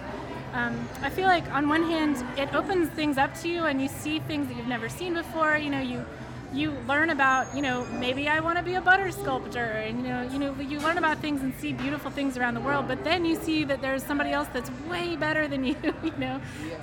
Um, 0.53 0.89
I 1.01 1.09
feel 1.09 1.27
like 1.27 1.51
on 1.53 1.69
one 1.69 1.83
hand, 1.83 2.23
it 2.39 2.55
opens 2.55 2.91
things 2.91 3.17
up 3.17 3.35
to 3.41 3.49
you 3.49 3.65
and 3.65 3.81
you 3.81 3.89
see 3.89 4.19
things 4.21 4.49
that 4.49 4.57
you've 4.57 4.69
never 4.69 4.89
seen 4.89 5.15
before. 5.15 5.57
You 5.57 5.71
know, 5.71 5.81
you 5.81 6.05
you 6.53 6.73
learn 6.87 7.11
about, 7.11 7.55
you 7.57 7.63
know, 7.63 7.87
maybe 7.99 8.29
I 8.29 8.41
want 8.41 8.59
to 8.59 8.65
be 8.65 8.75
a 8.75 8.81
butter 8.81 9.11
sculptor, 9.11 9.65
and 9.65 9.99
you 9.99 10.09
know, 10.09 10.23
you 10.23 10.39
know, 10.39 10.55
you 10.61 10.79
learn 10.81 10.99
about 10.99 11.19
things 11.19 11.43
and 11.43 11.55
see 11.57 11.73
beautiful 11.73 12.11
things 12.11 12.37
around 12.37 12.55
the 12.55 12.61
world. 12.61 12.89
But 12.89 13.05
then 13.05 13.25
you 13.25 13.37
see 13.37 13.65
that 13.65 13.81
there's 13.81 14.03
somebody 14.03 14.31
else 14.31 14.49
that's 14.53 14.71
way 14.89 15.17
better 15.17 15.49
than 15.49 15.65
you, 15.65 15.77
you 16.03 16.13
know. 16.19 16.41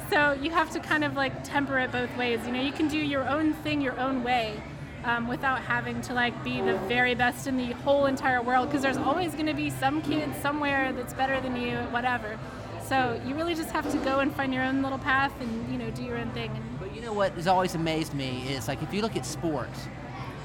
So 0.09 0.33
you 0.33 0.51
have 0.51 0.71
to 0.71 0.79
kind 0.79 1.03
of 1.03 1.15
like 1.15 1.43
temper 1.43 1.79
it 1.79 1.91
both 1.91 2.15
ways. 2.17 2.39
You 2.45 2.51
know, 2.51 2.61
you 2.61 2.71
can 2.71 2.87
do 2.87 2.97
your 2.97 3.27
own 3.27 3.53
thing 3.53 3.81
your 3.81 3.99
own 3.99 4.23
way. 4.23 4.61
Um, 5.05 5.29
without 5.29 5.61
having 5.61 6.01
to 6.01 6.13
like 6.13 6.43
be 6.43 6.59
the 6.59 6.77
very 6.89 7.15
best 7.15 7.47
in 7.47 7.55
the 7.55 7.71
whole 7.71 8.05
entire 8.05 8.41
world 8.41 8.67
because 8.67 8.81
there's 8.81 8.97
always 8.97 9.31
going 9.31 9.45
to 9.45 9.53
be 9.53 9.69
some 9.69 10.01
kid 10.01 10.29
somewhere 10.41 10.91
that's 10.91 11.13
better 11.13 11.39
than 11.39 11.55
you 11.55 11.77
whatever 11.91 12.37
so 12.85 13.19
you 13.25 13.33
really 13.33 13.55
just 13.55 13.69
have 13.69 13.89
to 13.93 13.97
go 13.99 14.19
and 14.19 14.35
find 14.35 14.53
your 14.53 14.61
own 14.61 14.81
little 14.81 14.97
path 14.97 15.31
and 15.39 15.71
you 15.71 15.77
know 15.77 15.89
do 15.91 16.03
your 16.03 16.17
own 16.17 16.29
thing 16.31 16.51
and 16.53 16.68
you 16.99 17.05
know 17.05 17.13
what 17.13 17.31
has 17.33 17.47
always 17.47 17.75
amazed 17.75 18.13
me 18.13 18.45
is 18.49 18.67
like 18.67 18.83
if 18.83 18.93
you 18.93 19.01
look 19.01 19.15
at 19.15 19.25
sports, 19.25 19.87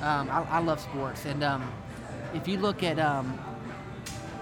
um, 0.03 0.31
I, 0.31 0.47
I 0.49 0.59
love 0.61 0.79
sports, 0.79 1.25
and 1.25 1.43
um, 1.43 1.69
if 2.33 2.47
you 2.47 2.59
look 2.59 2.85
at, 2.85 3.01
um, 3.01 3.37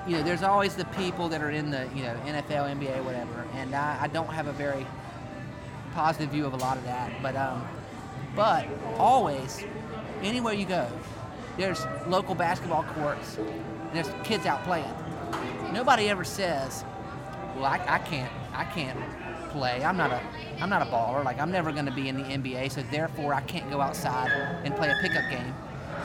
you 0.07 0.17
know, 0.17 0.23
there's 0.23 0.43
always 0.43 0.75
the 0.75 0.85
people 0.85 1.31
that 1.31 1.41
are 1.41 1.49
in 1.49 1.71
the 1.71 1.89
you 1.95 2.03
know 2.03 2.15
NFL, 2.27 2.77
NBA, 2.77 3.03
whatever, 3.03 3.47
and 3.55 3.75
I, 3.75 3.99
I 4.03 4.09
don't 4.09 4.27
have 4.27 4.47
a 4.47 4.53
very 4.53 4.87
positive 5.95 6.29
view 6.29 6.45
of 6.45 6.53
a 6.53 6.59
lot 6.59 6.77
of 6.77 6.85
that, 6.85 7.11
but 7.23 7.35
um, 7.35 7.67
but 8.37 8.69
always, 8.99 9.65
anywhere 10.23 10.53
you 10.53 10.67
go, 10.67 10.87
there's 11.57 11.87
local 12.09 12.35
basketball 12.35 12.83
courts, 12.83 13.39
and 13.39 13.95
there's 13.95 14.11
kids 14.23 14.45
out 14.45 14.63
playing. 14.65 14.95
Nobody 15.73 16.11
ever 16.11 16.25
says, 16.25 16.85
well, 17.57 17.65
I, 17.65 17.81
I 17.89 17.99
can't, 18.01 18.31
I 18.53 18.65
can't 18.65 18.99
play. 19.53 19.85
I'm 19.85 19.97
not 19.97 20.11
a, 20.11 20.21
I'm 20.61 20.69
not 20.69 20.83
a 20.83 20.87
baller. 20.87 21.25
Like 21.25 21.41
I'm 21.41 21.51
never 21.51 21.73
going 21.73 21.87
to 21.87 21.93
be 21.93 22.09
in 22.09 22.17
the 22.17 22.25
NBA, 22.25 22.73
so 22.73 22.83
therefore 22.91 23.35
I 23.35 23.43
can't 23.43 23.69
go 23.71 23.81
outside 23.81 24.31
and 24.65 24.75
play 24.75 24.91
a 24.91 24.97
pickup 25.01 25.31
game. 25.31 25.55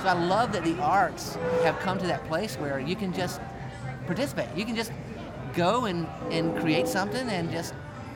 So 0.02 0.10
I 0.10 0.14
love 0.14 0.52
that 0.52 0.64
the 0.64 0.80
arts 0.80 1.36
have 1.64 1.80
come 1.80 1.98
to 2.00 2.08
that 2.08 2.24
place 2.28 2.56
where 2.56 2.80
you 2.80 2.96
can 2.96 3.14
just 3.14 3.42
participate. 4.06 4.50
You 4.56 4.66
can 4.66 4.76
just 4.76 4.92
go 5.56 5.86
and, 5.86 6.08
and 6.30 6.56
create 6.58 6.88
something 6.88 7.28
and 7.30 7.50
just 7.50 7.74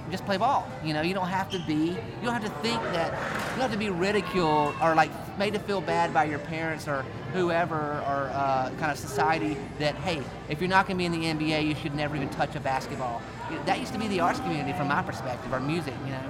just 0.09 0.25
play 0.25 0.37
ball. 0.37 0.67
You 0.83 0.93
know, 0.93 1.01
you 1.01 1.13
don't 1.13 1.27
have 1.27 1.49
to 1.51 1.59
be, 1.65 1.95
you 1.95 2.23
don't 2.23 2.33
have 2.33 2.43
to 2.43 2.61
think 2.61 2.81
that, 2.91 3.13
you 3.13 3.49
don't 3.51 3.61
have 3.61 3.71
to 3.71 3.77
be 3.77 3.89
ridiculed 3.89 4.75
or 4.81 4.93
like 4.93 5.09
made 5.41 5.53
to 5.53 5.59
feel 5.59 5.81
bad 5.81 6.13
by 6.13 6.23
your 6.23 6.37
parents 6.37 6.87
or 6.87 7.03
whoever 7.33 7.75
or 7.75 8.29
uh, 8.31 8.69
kind 8.77 8.91
of 8.91 8.97
society 8.99 9.57
that, 9.79 9.95
hey, 9.95 10.21
if 10.49 10.61
you're 10.61 10.69
not 10.69 10.85
going 10.85 10.95
to 10.95 10.99
be 10.99 11.05
in 11.07 11.11
the 11.11 11.45
NBA, 11.47 11.65
you 11.65 11.73
should 11.73 11.95
never 11.95 12.15
even 12.15 12.29
touch 12.29 12.55
a 12.55 12.59
basketball. 12.59 13.23
That 13.65 13.79
used 13.79 13.91
to 13.93 13.97
be 13.97 14.07
the 14.07 14.19
arts 14.19 14.39
community 14.39 14.71
from 14.73 14.87
my 14.87 15.01
perspective, 15.01 15.51
or 15.51 15.59
music, 15.59 15.95
you 16.05 16.11
know. 16.11 16.21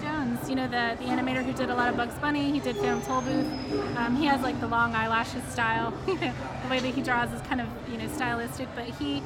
Jones, 0.00 0.48
you 0.48 0.54
know, 0.54 0.68
the, 0.68 0.96
the 1.02 1.10
animator 1.10 1.44
who 1.44 1.52
did 1.52 1.68
a 1.68 1.74
lot 1.74 1.88
of 1.88 1.96
Bugs 1.96 2.14
Bunny, 2.14 2.52
he 2.52 2.60
did 2.60 2.76
Phantom 2.76 3.02
Tollbooth. 3.02 3.96
Um, 3.96 4.14
he 4.14 4.26
has 4.26 4.40
like 4.40 4.60
the 4.60 4.68
long 4.68 4.94
eyelashes 4.94 5.42
style. 5.44 5.90
the 6.06 6.68
way 6.70 6.78
that 6.78 6.94
he 6.94 7.02
draws 7.02 7.32
is 7.32 7.40
kind 7.42 7.60
of, 7.60 7.66
you 7.90 7.98
know, 7.98 8.06
stylistic, 8.06 8.68
but 8.76 8.84
he 8.84 9.20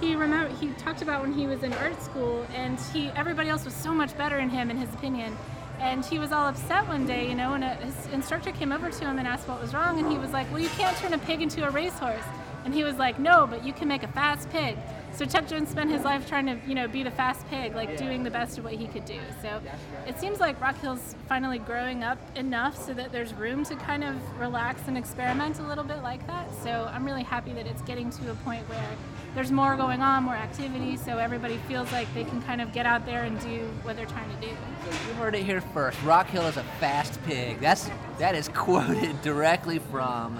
he 0.00 0.16
remember 0.16 0.52
he 0.56 0.70
talked 0.72 1.02
about 1.02 1.22
when 1.22 1.32
he 1.32 1.46
was 1.46 1.62
in 1.62 1.72
art 1.74 2.02
school 2.02 2.46
and 2.54 2.80
he 2.92 3.10
everybody 3.10 3.48
else 3.48 3.64
was 3.64 3.74
so 3.74 3.94
much 3.94 4.16
better 4.18 4.36
than 4.36 4.50
him 4.50 4.70
in 4.70 4.76
his 4.76 4.92
opinion. 4.94 5.36
And 5.80 6.04
he 6.04 6.18
was 6.18 6.30
all 6.30 6.46
upset 6.46 6.86
one 6.88 7.06
day, 7.06 7.26
you 7.26 7.34
know, 7.34 7.54
and 7.54 7.64
a, 7.64 7.74
his 7.76 8.06
instructor 8.08 8.52
came 8.52 8.70
over 8.70 8.90
to 8.90 9.04
him 9.04 9.18
and 9.18 9.26
asked 9.26 9.48
what 9.48 9.60
was 9.60 9.72
wrong, 9.72 9.98
and 9.98 10.12
he 10.12 10.18
was 10.18 10.30
like, 10.30 10.46
"Well, 10.50 10.60
you 10.60 10.68
can't 10.68 10.94
turn 10.98 11.14
a 11.14 11.18
pig 11.18 11.40
into 11.40 11.66
a 11.66 11.70
racehorse." 11.70 12.22
And 12.66 12.74
he 12.74 12.84
was 12.84 12.96
like, 12.96 13.18
"No, 13.18 13.46
but 13.46 13.64
you 13.64 13.72
can 13.72 13.88
make 13.88 14.02
a 14.02 14.08
fast 14.08 14.50
pig." 14.50 14.76
So 15.12 15.26
Chuck 15.26 15.46
Jones 15.46 15.68
spent 15.68 15.90
his 15.90 16.02
life 16.02 16.26
trying 16.26 16.46
to, 16.46 16.58
you 16.66 16.74
know, 16.74 16.88
be 16.88 17.02
the 17.02 17.10
fast 17.10 17.46
pig, 17.48 17.74
like 17.74 17.96
doing 17.96 18.22
the 18.22 18.30
best 18.30 18.58
of 18.58 18.64
what 18.64 18.74
he 18.74 18.86
could 18.86 19.04
do. 19.04 19.20
So 19.42 19.60
it 20.06 20.18
seems 20.18 20.40
like 20.40 20.60
Rock 20.60 20.78
Hill's 20.80 21.14
finally 21.28 21.58
growing 21.58 22.02
up 22.02 22.18
enough 22.36 22.82
so 22.82 22.94
that 22.94 23.12
there's 23.12 23.34
room 23.34 23.64
to 23.64 23.76
kind 23.76 24.04
of 24.04 24.16
relax 24.38 24.82
and 24.86 24.96
experiment 24.96 25.58
a 25.58 25.62
little 25.62 25.84
bit 25.84 26.02
like 26.02 26.26
that. 26.26 26.48
So 26.62 26.90
I'm 26.92 27.04
really 27.04 27.22
happy 27.22 27.52
that 27.52 27.66
it's 27.66 27.82
getting 27.82 28.10
to 28.10 28.30
a 28.30 28.34
point 28.36 28.68
where 28.68 28.96
there's 29.34 29.52
more 29.52 29.76
going 29.76 30.00
on, 30.00 30.24
more 30.24 30.34
activity, 30.34 30.96
so 30.96 31.18
everybody 31.18 31.56
feels 31.68 31.90
like 31.92 32.12
they 32.14 32.24
can 32.24 32.42
kind 32.42 32.60
of 32.60 32.72
get 32.72 32.86
out 32.86 33.06
there 33.06 33.22
and 33.22 33.38
do 33.40 33.60
what 33.82 33.96
they're 33.96 34.06
trying 34.06 34.28
to 34.34 34.40
do. 34.40 34.48
You 34.48 35.14
heard 35.14 35.34
it 35.34 35.44
here 35.44 35.60
first. 35.60 36.02
Rock 36.02 36.28
Hill 36.28 36.46
is 36.46 36.56
a 36.56 36.64
fast 36.80 37.22
pig. 37.24 37.60
That's 37.60 37.88
that 38.18 38.34
is 38.34 38.48
quoted 38.48 39.22
directly 39.22 39.78
from 39.78 40.38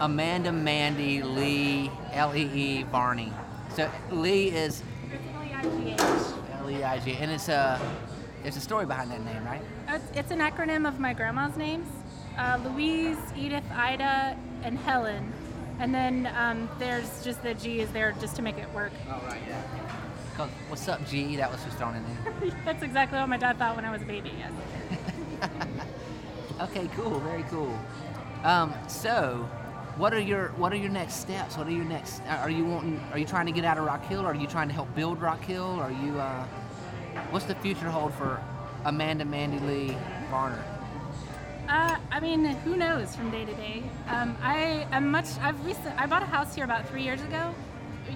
Amanda 0.00 0.52
Mandy 0.52 1.22
Lee 1.22 1.90
L 2.12 2.34
E 2.34 2.48
E 2.54 2.82
Varney. 2.84 3.32
So 3.74 3.90
Lee 4.10 4.48
is 4.48 4.82
It's 5.12 6.34
L 6.60 6.70
E 6.70 6.82
I 6.84 6.98
G, 7.00 7.12
and 7.14 7.30
it's 7.30 7.48
a 7.48 7.80
there's 8.42 8.56
a 8.56 8.60
story 8.60 8.86
behind 8.86 9.10
that 9.10 9.24
name, 9.24 9.44
right? 9.44 9.62
It's 10.14 10.30
an 10.30 10.38
acronym 10.38 10.86
of 10.86 11.00
my 11.00 11.12
grandma's 11.12 11.56
names 11.56 11.86
uh, 12.38 12.58
Louise, 12.64 13.18
Edith, 13.36 13.64
Ida, 13.72 14.36
and 14.62 14.78
Helen. 14.78 15.32
And 15.78 15.94
then 15.94 16.30
um, 16.36 16.68
there's 16.78 17.24
just 17.24 17.42
the 17.42 17.54
G 17.54 17.80
is 17.80 17.90
there 17.90 18.12
just 18.20 18.36
to 18.36 18.42
make 18.42 18.58
it 18.58 18.72
work. 18.72 18.92
Oh 19.08 19.20
right, 19.26 19.40
yeah. 19.48 20.48
What's 20.68 20.88
up, 20.88 21.06
G? 21.08 21.36
That 21.36 21.50
was 21.50 21.62
just 21.64 21.78
thrown 21.78 21.94
in 21.94 22.04
there. 22.04 22.56
That's 22.64 22.82
exactly 22.82 23.18
what 23.18 23.28
my 23.28 23.36
dad 23.36 23.58
thought 23.58 23.76
when 23.76 23.84
I 23.84 23.92
was 23.92 24.02
a 24.02 24.06
baby, 24.06 24.32
yes. 24.38 24.52
Okay, 26.60 26.88
cool, 26.94 27.18
very 27.20 27.42
cool. 27.44 27.76
Um, 28.44 28.72
so, 28.88 29.48
what 29.96 30.12
are 30.12 30.20
your 30.20 30.48
what 30.50 30.72
are 30.72 30.76
your 30.76 30.90
next 30.90 31.14
steps? 31.14 31.56
What 31.56 31.66
are 31.66 31.72
your 31.72 31.84
next? 31.84 32.20
Are 32.28 32.50
you 32.50 32.64
wanting? 32.64 33.00
Are 33.12 33.18
you 33.18 33.26
trying 33.26 33.46
to 33.46 33.52
get 33.52 33.64
out 33.64 33.78
of 33.78 33.84
Rock 33.84 34.04
Hill? 34.06 34.22
Or 34.22 34.32
are 34.32 34.34
you 34.34 34.46
trying 34.46 34.68
to 34.68 34.74
help 34.74 34.92
build 34.94 35.20
Rock 35.20 35.42
Hill? 35.42 35.78
Are 35.80 35.92
you? 35.92 36.18
Uh, 36.18 36.44
what's 37.30 37.46
the 37.46 37.54
future 37.56 37.90
hold 37.90 38.12
for 38.14 38.42
Amanda 38.84 39.24
Mandy 39.24 39.58
Leigh 39.60 39.96
Varney? 40.30 40.60
Uh, 41.68 41.96
I 42.10 42.20
mean, 42.20 42.44
who 42.44 42.76
knows 42.76 43.14
from 43.16 43.30
day 43.30 43.44
to 43.44 43.54
day. 43.54 43.82
Um, 44.08 44.36
I 44.42 44.86
am 44.90 45.10
much. 45.10 45.26
I've 45.40 45.64
recent. 45.64 45.98
I 45.98 46.06
bought 46.06 46.22
a 46.22 46.26
house 46.26 46.54
here 46.54 46.64
about 46.64 46.88
three 46.88 47.02
years 47.02 47.22
ago. 47.22 47.54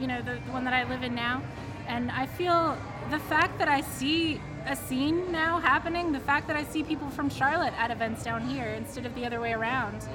You 0.01 0.07
know, 0.07 0.21
the, 0.21 0.33
the 0.33 0.53
one 0.53 0.65
that 0.65 0.75
I 0.75 0.85
live 0.85 1.03
in 1.03 1.15
now, 1.15 1.43
and 1.87 2.11
I 2.11 2.27
feel 2.27 2.77
the 3.11 3.19
fact 3.19 3.59
that 3.59 3.69
I 3.69 3.81
see 3.81 4.41
a 4.67 4.77
scene 4.77 5.33
now 5.33 5.59
happening, 5.61 6.13
the 6.13 6.21
fact 6.21 6.47
that 6.49 6.57
I 6.57 6.65
see 6.65 6.83
people 6.83 7.09
from 7.09 7.31
Charlotte 7.31 7.73
at 7.79 7.91
events 7.91 8.23
down 8.23 8.47
here 8.47 8.67
instead 8.67 9.07
of 9.07 9.15
the 9.15 9.25
other 9.25 9.41
way 9.41 9.55
around, 9.55 10.07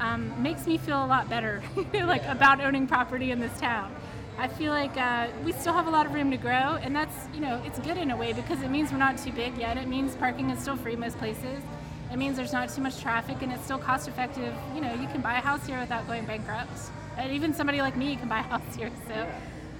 um, 0.00 0.42
makes 0.42 0.66
me 0.66 0.78
feel 0.78 1.04
a 1.04 1.06
lot 1.06 1.28
better, 1.28 1.62
like 1.94 2.24
about 2.26 2.60
owning 2.60 2.86
property 2.86 3.30
in 3.30 3.38
this 3.38 3.56
town. 3.60 3.94
I 4.38 4.48
feel 4.48 4.72
like 4.72 4.96
uh, 4.96 5.28
we 5.44 5.52
still 5.52 5.74
have 5.74 5.86
a 5.86 5.90
lot 5.90 6.06
of 6.06 6.14
room 6.14 6.30
to 6.30 6.38
grow, 6.38 6.78
and 6.82 6.96
that's 6.96 7.28
you 7.34 7.40
know 7.40 7.62
it's 7.64 7.78
good 7.78 7.98
in 7.98 8.10
a 8.10 8.16
way 8.16 8.32
because 8.32 8.62
it 8.62 8.70
means 8.70 8.90
we're 8.90 8.98
not 8.98 9.18
too 9.18 9.32
big 9.32 9.56
yet. 9.58 9.76
It 9.76 9.86
means 9.86 10.16
parking 10.16 10.50
is 10.50 10.58
still 10.60 10.76
free 10.76 10.96
most 10.96 11.18
places. 11.18 11.62
It 12.10 12.16
means 12.16 12.36
there's 12.36 12.52
not 12.52 12.70
too 12.70 12.80
much 12.80 13.00
traffic, 13.00 13.42
and 13.42 13.52
it's 13.52 13.62
still 13.62 13.78
cost 13.78 14.08
effective. 14.08 14.54
You 14.74 14.80
know, 14.80 14.94
you 14.94 15.06
can 15.08 15.20
buy 15.20 15.38
a 15.38 15.40
house 15.40 15.66
here 15.66 15.78
without 15.78 16.06
going 16.06 16.24
bankrupt, 16.24 16.90
and 17.18 17.30
even 17.32 17.52
somebody 17.52 17.80
like 17.80 17.96
me 17.96 18.16
can 18.16 18.28
buy 18.28 18.40
a 18.40 18.42
house 18.42 18.76
here. 18.76 18.90
So. 19.06 19.26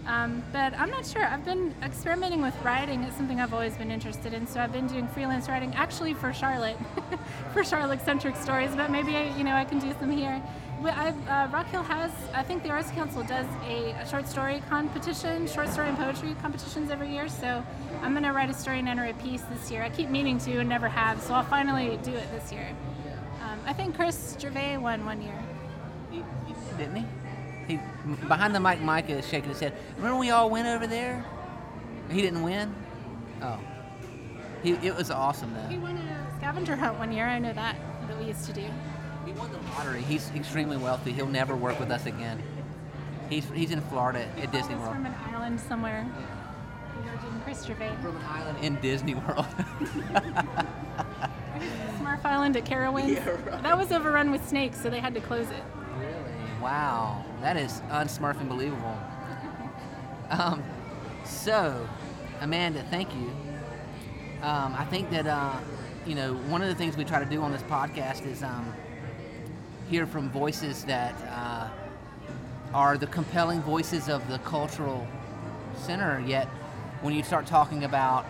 Um, 0.07 0.43
but 0.53 0.73
I'm 0.79 0.91
not 0.91 1.07
sure. 1.07 1.25
I've 1.25 1.45
been 1.45 1.75
experimenting 1.83 2.41
with 2.43 2.55
writing. 2.63 3.05
It's 3.05 3.17
something 3.17 3.41
I've 3.41 3.53
always 3.53 3.77
been 3.77 3.91
interested 3.91 4.33
in. 4.33 4.47
So 4.47 4.61
I've 4.61 4.73
been 4.73 4.87
doing 4.87 5.07
freelance 5.09 5.49
writing, 5.49 5.75
actually 5.75 6.15
for 6.15 6.33
Charlotte, 6.33 6.79
for 7.53 7.63
Charlotte-centric 7.63 8.37
stories. 8.37 8.75
But 8.75 8.91
maybe 8.91 9.17
I, 9.17 9.37
you 9.37 9.45
know 9.45 9.55
I 9.55 9.65
can 9.65 9.79
do 9.79 9.93
some 10.01 10.11
here. 10.11 10.43
Uh, 10.83 11.49
Rock 11.53 11.67
Hill 11.67 11.83
has, 11.83 12.11
I 12.33 12.43
think 12.43 12.63
the 12.63 12.71
Arts 12.71 12.91
Council 12.93 13.23
does 13.23 13.47
a, 13.67 13.91
a, 14.01 14.09
short 14.09 14.27
story 14.27 14.63
competition, 14.71 15.47
short 15.47 15.69
story 15.69 15.89
and 15.89 15.99
poetry 15.99 16.35
competitions 16.41 16.91
every 16.91 17.13
year. 17.13 17.29
So 17.29 17.63
I'm 18.01 18.13
going 18.13 18.25
to 18.25 18.33
write 18.33 18.49
a 18.49 18.55
story 18.55 18.79
and 18.79 18.89
enter 18.89 19.05
a 19.05 19.13
piece 19.15 19.43
this 19.43 19.71
year. 19.71 19.83
I 19.83 19.91
keep 19.91 20.09
meaning 20.09 20.39
to 20.39 20.59
and 20.59 20.69
never 20.69 20.89
have, 20.89 21.21
so 21.21 21.35
I'll 21.35 21.45
finally 21.45 21.99
do 22.03 22.13
it 22.13 22.31
this 22.33 22.51
year. 22.51 22.67
Um, 23.43 23.61
I 23.67 23.75
think 23.75 23.95
Chris 23.95 24.37
Gervais 24.41 24.79
won 24.79 25.05
one 25.05 25.21
year. 25.21 25.39
He, 26.11 26.25
he, 26.47 26.55
didn't 26.79 26.97
he? 26.97 27.05
He 27.71 27.79
behind 28.27 28.53
the 28.53 28.59
mic, 28.59 28.81
Micah 28.81 29.19
is 29.19 29.29
shaking 29.29 29.51
his 29.51 29.61
head. 29.61 29.73
Remember 29.97 30.19
we 30.19 30.31
all 30.31 30.51
went 30.51 30.67
over 30.67 30.89
there? 30.89 31.25
He 32.11 32.21
didn't 32.21 32.43
win. 32.43 32.75
Oh, 33.41 33.61
he 34.63 34.73
it 34.73 34.97
was 34.97 35.11
awesome 35.11 35.55
though. 35.55 35.69
He 35.69 35.79
won 35.79 35.97
a 35.97 36.37
scavenger 36.37 36.75
hunt 36.75 36.99
one 36.99 37.13
year. 37.13 37.27
I 37.27 37.39
know 37.39 37.53
that 37.53 37.77
that 38.09 38.19
we 38.19 38.25
used 38.25 38.45
to 38.47 38.53
do. 38.53 38.67
He 39.25 39.33
won 39.33 39.53
the 39.53 39.59
lottery. 39.71 40.03
He's 40.03 40.31
extremely 40.35 40.77
wealthy. 40.77 41.13
He'll 41.13 41.27
never 41.27 41.55
work 41.55 41.79
with 41.79 41.93
us 41.93 42.07
again. 42.07 42.43
He's 43.29 43.49
he's 43.51 43.71
in 43.71 43.81
Florida 43.83 44.27
at 44.43 44.51
Disney 44.51 44.75
World. 44.75 44.95
From 44.95 45.07
an 45.07 45.15
island 45.33 45.61
somewhere. 45.61 46.05
From 47.45 48.17
an 48.17 48.25
island 48.25 48.59
in 48.65 48.81
Disney 48.81 49.15
World. 49.15 49.47
Smurf 51.99 52.25
Island 52.25 52.57
at 52.57 52.65
Carowinds. 52.65 53.15
Yeah, 53.15 53.29
right. 53.29 53.63
That 53.63 53.79
was 53.79 53.93
overrun 53.93 54.31
with 54.31 54.47
snakes, 54.49 54.81
so 54.81 54.91
they 54.91 55.01
had 55.01 55.15
to 55.15 55.21
close 55.21 55.49
it. 55.51 55.63
Really? 55.99 56.61
Wow. 56.61 57.25
That 57.41 57.57
is 57.57 57.81
unsmurfing 57.91 58.49
believable. 58.49 58.97
Um, 60.31 60.63
so, 61.25 61.89
Amanda, 62.41 62.85
thank 62.91 63.15
you. 63.15 63.31
Um, 64.43 64.75
I 64.77 64.85
think 64.85 65.11
that, 65.11 65.27
uh, 65.27 65.57
you 66.07 66.15
know, 66.15 66.35
one 66.35 66.63
of 66.63 66.69
the 66.69 66.75
things 66.75 66.97
we 66.97 67.05
try 67.05 67.19
to 67.23 67.29
do 67.29 67.43
on 67.43 67.53
this 67.53 67.63
podcast 67.63 68.27
is 68.27 68.43
um, 68.43 68.73
hear 69.89 70.07
from 70.07 70.31
voices 70.31 70.85
that 70.85 71.15
uh, 71.29 71.69
are 72.75 72.97
the 72.97 73.07
compelling 73.07 73.61
voices 73.63 74.09
of 74.09 74.27
the 74.29 74.39
cultural 74.39 75.07
center, 75.77 76.23
yet 76.27 76.47
when 77.03 77.15
you 77.15 77.23
start 77.23 77.47
talking 77.47 77.85
about 77.85 78.27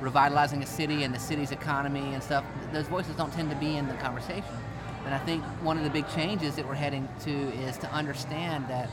revitalizing 0.00 0.62
a 0.62 0.66
city 0.66 1.02
and 1.04 1.14
the 1.14 1.18
city's 1.18 1.52
economy 1.52 2.14
and 2.14 2.22
stuff, 2.22 2.44
those 2.72 2.86
voices 2.86 3.14
don't 3.16 3.32
tend 3.32 3.50
to 3.50 3.56
be 3.56 3.76
in 3.76 3.86
the 3.88 3.94
conversation. 3.94 4.44
And 5.04 5.14
I 5.14 5.18
think 5.18 5.42
one 5.62 5.78
of 5.78 5.84
the 5.84 5.90
big 5.90 6.08
changes 6.10 6.56
that 6.56 6.66
we're 6.66 6.74
heading 6.74 7.08
to 7.20 7.30
is 7.30 7.76
to 7.78 7.90
understand 7.92 8.68
that 8.68 8.88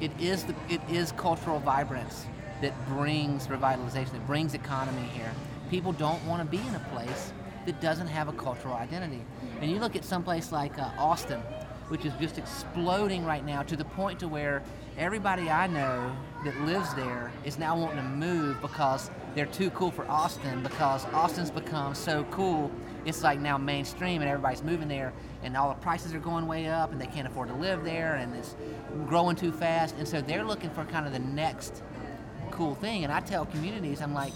it 0.00 0.10
is 0.20 0.44
the, 0.44 0.54
it 0.68 0.80
is 0.90 1.12
cultural 1.12 1.58
vibrance 1.58 2.26
that 2.60 2.72
brings 2.88 3.48
revitalization, 3.48 4.12
that 4.12 4.26
brings 4.26 4.54
economy 4.54 5.02
here. 5.08 5.32
People 5.70 5.92
don't 5.92 6.24
want 6.26 6.42
to 6.42 6.48
be 6.48 6.62
in 6.66 6.74
a 6.74 6.86
place 6.92 7.32
that 7.66 7.80
doesn't 7.80 8.06
have 8.06 8.28
a 8.28 8.32
cultural 8.32 8.74
identity. 8.74 9.24
And 9.60 9.70
you 9.70 9.78
look 9.78 9.96
at 9.96 10.04
someplace 10.04 10.52
like 10.52 10.78
uh, 10.78 10.90
Austin, 10.98 11.40
which 11.88 12.04
is 12.04 12.12
just 12.20 12.38
exploding 12.38 13.24
right 13.24 13.44
now 13.44 13.62
to 13.62 13.76
the 13.76 13.84
point 13.84 14.20
to 14.20 14.28
where 14.28 14.62
everybody 14.96 15.50
I 15.50 15.66
know 15.66 16.14
that 16.44 16.58
lives 16.62 16.94
there 16.94 17.32
is 17.44 17.58
now 17.58 17.76
wanting 17.76 17.96
to 17.96 18.02
move 18.02 18.60
because 18.62 19.10
they're 19.36 19.44
too 19.44 19.68
cool 19.70 19.90
for 19.90 20.10
Austin 20.10 20.62
because 20.62 21.04
Austin's 21.12 21.50
become 21.50 21.94
so 21.94 22.24
cool. 22.30 22.70
It's 23.04 23.22
like 23.22 23.38
now 23.38 23.58
mainstream 23.58 24.22
and 24.22 24.30
everybody's 24.30 24.62
moving 24.62 24.88
there 24.88 25.12
and 25.42 25.54
all 25.54 25.68
the 25.68 25.74
prices 25.74 26.14
are 26.14 26.18
going 26.18 26.46
way 26.46 26.68
up 26.68 26.90
and 26.90 26.98
they 26.98 27.06
can't 27.06 27.28
afford 27.28 27.48
to 27.48 27.54
live 27.54 27.84
there 27.84 28.14
and 28.14 28.34
it's 28.34 28.56
growing 29.06 29.36
too 29.36 29.52
fast. 29.52 29.94
And 29.98 30.08
so 30.08 30.22
they're 30.22 30.42
looking 30.42 30.70
for 30.70 30.86
kind 30.86 31.06
of 31.06 31.12
the 31.12 31.18
next 31.18 31.82
cool 32.50 32.74
thing. 32.76 33.04
And 33.04 33.12
I 33.12 33.20
tell 33.20 33.44
communities, 33.44 34.00
I'm 34.00 34.14
like, 34.14 34.32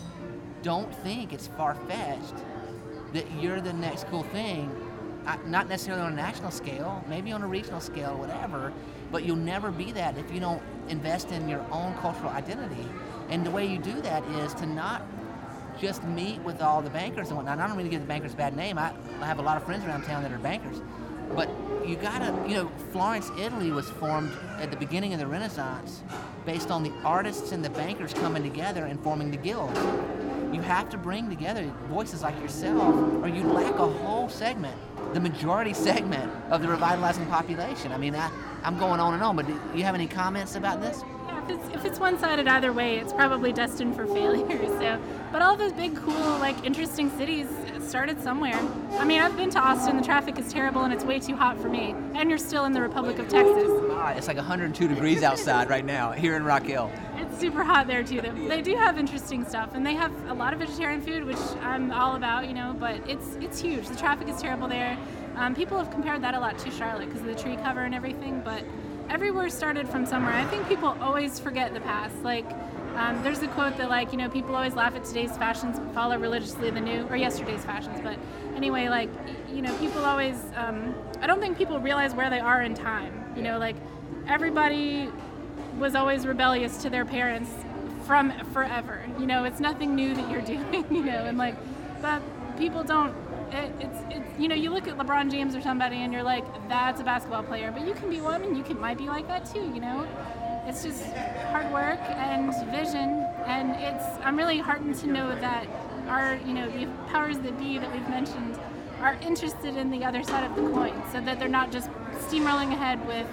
don't 0.63 0.95
think 0.97 1.33
it's 1.33 1.47
far 1.47 1.75
fetched 1.89 2.37
that 3.15 3.25
you're 3.41 3.63
the 3.63 3.73
next 3.73 4.07
cool 4.09 4.25
thing 4.25 4.71
not 5.47 5.69
necessarily 5.69 6.03
on 6.03 6.13
a 6.13 6.17
national 6.17 6.51
scale, 6.51 7.05
maybe 7.09 7.33
on 7.33 7.43
a 7.43 7.47
regional 7.47 7.81
scale, 7.81 8.17
whatever, 8.17 8.73
but 9.13 9.25
you'll 9.25 9.37
never 9.37 9.71
be 9.71 9.93
that 9.93 10.17
if 10.19 10.33
you 10.33 10.41
don't 10.41 10.63
invest 10.89 11.31
in 11.31 11.49
your 11.49 11.65
own 11.71 11.95
cultural 11.99 12.31
identity. 12.31 12.87
And 13.31 13.47
the 13.47 13.51
way 13.51 13.67
you 13.67 13.79
do 13.79 14.01
that 14.03 14.25
is 14.25 14.55
to 14.55 14.67
not 14.67 15.03
just 15.81 16.05
meet 16.05 16.41
with 16.41 16.61
all 16.61 16.83
the 16.83 16.91
bankers 16.91 17.29
and 17.29 17.37
whatnot. 17.37 17.59
I 17.59 17.67
don't 17.67 17.77
mean 17.77 17.87
to 17.87 17.91
give 17.91 18.03
the 18.03 18.07
bankers 18.07 18.35
a 18.35 18.37
bad 18.37 18.55
name. 18.55 18.77
I, 18.77 18.93
I 19.21 19.27
have 19.27 19.39
a 19.39 19.43
lot 19.43 19.57
of 19.57 19.65
friends 19.65 19.85
around 19.85 20.03
town 20.03 20.23
that 20.23 20.33
are 20.33 20.39
bankers. 20.39 20.81
But 21.35 21.49
you 21.87 21.97
gotta, 21.97 22.37
you 22.49 22.55
know, 22.55 22.71
Florence, 22.93 23.31
Italy 23.39 23.71
was 23.71 23.89
formed 23.89 24.33
at 24.59 24.71
the 24.71 24.77
beginning 24.77 25.15
of 25.15 25.21
the 25.21 25.27
Renaissance 25.27 26.03
based 26.45 26.71
on 26.71 26.83
the 26.83 26.93
artists 27.05 27.53
and 27.53 27.65
the 27.65 27.71
bankers 27.71 28.13
coming 28.13 28.43
together 28.43 28.87
and 28.87 29.01
forming 29.01 29.31
the 29.31 29.37
guilds. 29.37 29.79
You 30.53 30.61
have 30.63 30.91
to 30.91 30.99
bring 30.99 31.31
together 31.31 31.73
voices 31.89 32.23
like 32.23 32.39
yourself, 32.41 32.95
or 33.23 33.29
you 33.29 33.45
lack 33.45 33.75
a 33.75 33.87
whole 33.87 34.29
segment 34.29 34.77
the 35.13 35.21
majority 35.21 35.73
segment 35.89 36.31
of 36.51 36.63
the 36.63 36.69
revitalizing 36.69 37.27
population. 37.27 37.93
I 37.93 37.99
mean, 37.99 38.15
I, 38.15 38.31
I'm 38.63 38.79
going 38.79 39.01
on 39.01 39.15
and 39.15 39.23
on, 39.23 39.37
but 39.37 39.47
do 39.47 39.59
you 39.75 39.85
have 39.85 39.95
any 39.95 40.07
comments 40.07 40.55
about 40.55 40.81
this? 40.81 41.03
If 41.51 41.59
it's, 41.59 41.75
if 41.75 41.85
it's 41.85 41.99
one-sided 41.99 42.47
either 42.47 42.73
way, 42.73 42.99
it's 42.99 43.13
probably 43.13 43.53
destined 43.53 43.97
for 43.97 44.07
failure. 44.15 44.67
So, 44.67 45.01
but 45.33 45.43
all 45.43 45.57
those 45.57 45.73
big, 45.73 45.97
cool, 45.97 46.39
like 46.39 46.65
interesting 46.65 47.11
cities 47.17 47.49
started 47.91 48.23
somewhere. 48.23 48.55
I 48.93 49.05
mean, 49.05 49.21
I've 49.21 49.37
been 49.37 49.51
to 49.51 49.59
Austin. 49.59 49.97
The 49.97 50.03
traffic 50.03 50.39
is 50.39 50.53
terrible, 50.53 50.83
and 50.83 50.93
it's 50.93 51.05
way 51.05 51.19
too 51.19 51.35
hot 51.35 51.59
for 51.59 51.69
me. 51.69 51.95
And 52.15 52.31
you're 52.31 52.39
still 52.39 52.65
in 52.65 52.73
the 52.73 52.81
Republic 52.81 53.19
of 53.19 53.29
Texas. 53.29 53.69
It's 54.17 54.29
like 54.29 54.37
102 54.37 54.87
degrees 54.87 55.23
outside 55.25 55.69
right 55.69 55.85
now 55.85 56.13
here 56.13 56.37
in 56.37 56.45
Rock 56.45 56.63
Hill. 56.63 56.91
It's 57.17 57.39
super 57.39 57.65
hot 57.65 57.87
there 57.89 58.05
too. 58.05 58.21
They 58.21 58.63
do 58.63 58.77
have 58.77 58.97
interesting 58.97 59.45
stuff, 59.45 59.75
and 59.75 59.85
they 59.85 59.95
have 59.95 60.13
a 60.29 60.35
lot 60.35 60.53
of 60.53 60.61
vegetarian 60.61 61.03
food, 61.03 61.25
which 61.25 61.39
I'm 61.63 61.91
all 61.91 62.15
about, 62.15 62.47
you 62.47 62.55
know. 62.55 62.77
But 62.79 63.09
it's 63.09 63.37
it's 63.41 63.61
huge. 63.61 63.89
The 63.89 63.97
traffic 63.97 64.29
is 64.29 64.41
terrible 64.41 64.69
there. 64.69 64.97
Um, 65.37 65.55
people 65.55 65.79
have 65.79 65.91
compared 65.91 66.23
that 66.23 66.35
a 66.35 66.41
lot 66.41 66.59
to 66.59 66.71
Charlotte 66.71 67.07
because 67.07 67.23
of 67.23 67.27
the 67.27 67.35
tree 67.35 67.57
cover 67.57 67.81
and 67.81 67.95
everything, 67.95 68.41
but 68.45 68.63
everywhere 69.11 69.51
started 69.51 69.89
from 69.89 70.07
somewhere. 70.07 70.33
I 70.33 70.45
think 70.45 70.69
people 70.69 70.97
always 71.01 71.41
forget 71.41 71.75
the 71.75 71.81
past. 71.81 72.15
Like, 72.23 72.47
um, 72.95 73.21
there's 73.25 73.43
a 73.43 73.49
quote 73.49 73.77
that, 73.79 73.91
like, 73.91 74.13
you 74.13 74.19
know, 74.19 74.31
people 74.31 74.55
always 74.55 74.75
laugh 74.75 74.95
at 74.95 75.05
today's 75.05 75.37
fashions, 75.37 75.81
but 75.81 75.93
follow 75.93 76.17
religiously 76.17 76.71
the 76.71 76.81
new, 76.81 77.07
or 77.09 77.17
yesterday's 77.17 77.65
fashions. 77.65 78.01
But 78.03 78.17
anyway, 78.55 78.89
like, 78.89 79.11
you 79.53 79.63
know, 79.63 79.77
people 79.79 80.05
always, 80.05 80.37
um, 80.55 80.95
I 81.21 81.27
don't 81.27 81.41
think 81.41 81.59
people 81.59 81.81
realize 81.81 82.15
where 82.15 82.31
they 82.31 82.39
are 82.39 82.63
in 82.63 82.75
time. 82.75 83.33
You 83.37 83.43
know, 83.43 83.59
like, 83.59 83.77
everybody 84.29 85.09
was 85.79 85.97
always 85.97 86.25
rebellious 86.25 86.77
to 86.83 86.91
their 86.91 87.05
parents 87.05 87.51
from 88.07 88.33
forever. 88.53 89.05
You 89.19 89.27
know, 89.27 89.43
it's 89.45 89.61
nothing 89.61 89.97
new 89.97 90.15
that 90.15 90.31
you're 90.31 90.41
doing, 90.73 90.87
you 90.91 91.03
know, 91.03 91.25
and 91.25 91.37
like, 91.37 91.57
but 92.01 92.23
people 92.59 92.85
don't 92.85 93.15
it, 93.53 93.73
it's, 93.81 93.99
it's 94.11 94.39
you 94.39 94.49
know 94.49 94.55
you 94.55 94.71
look 94.71 94.89
at 94.89 94.97
LeBron 94.97 95.31
James 95.31 95.55
or 95.55 95.61
somebody 95.61 95.97
and 95.97 96.13
you're 96.13 96.23
like 96.23 96.45
that's 96.69 97.01
a 97.01 97.05
basketball 97.05 97.43
player, 97.43 97.71
but 97.71 97.87
you 97.87 97.95
can 97.95 98.11
be 98.11 98.21
one 98.21 98.43
and 98.43 98.57
you 98.57 98.63
can 98.63 98.81
might 98.81 98.99
be 98.99 99.07
like 99.07 99.27
that 99.29 99.45
too. 99.47 99.71
You 99.75 99.81
know, 99.81 100.07
it's 100.67 100.83
just 100.83 101.05
hard 101.53 101.71
work 101.73 102.01
and 102.01 102.55
vision, 102.71 103.27
and 103.47 103.71
it's 103.77 104.05
I'm 104.25 104.37
really 104.37 104.59
heartened 104.59 104.97
to 104.97 105.07
know 105.07 105.35
that 105.41 105.67
our 106.09 106.37
you 106.47 106.55
know 106.55 106.71
the 106.71 106.87
powers 107.09 107.39
that 107.39 107.59
be 107.59 107.79
that 107.79 107.93
we've 107.93 108.09
mentioned 108.09 108.59
are 109.01 109.15
interested 109.23 109.77
in 109.77 109.91
the 109.91 110.05
other 110.05 110.23
side 110.23 110.45
of 110.45 110.57
the 110.57 110.63
coin, 110.71 111.03
so 111.13 111.21
that 111.21 111.39
they're 111.39 111.49
not 111.49 111.73
just 111.73 111.91
steamrolling 112.29 112.73
ahead 112.73 113.05
with 113.07 113.27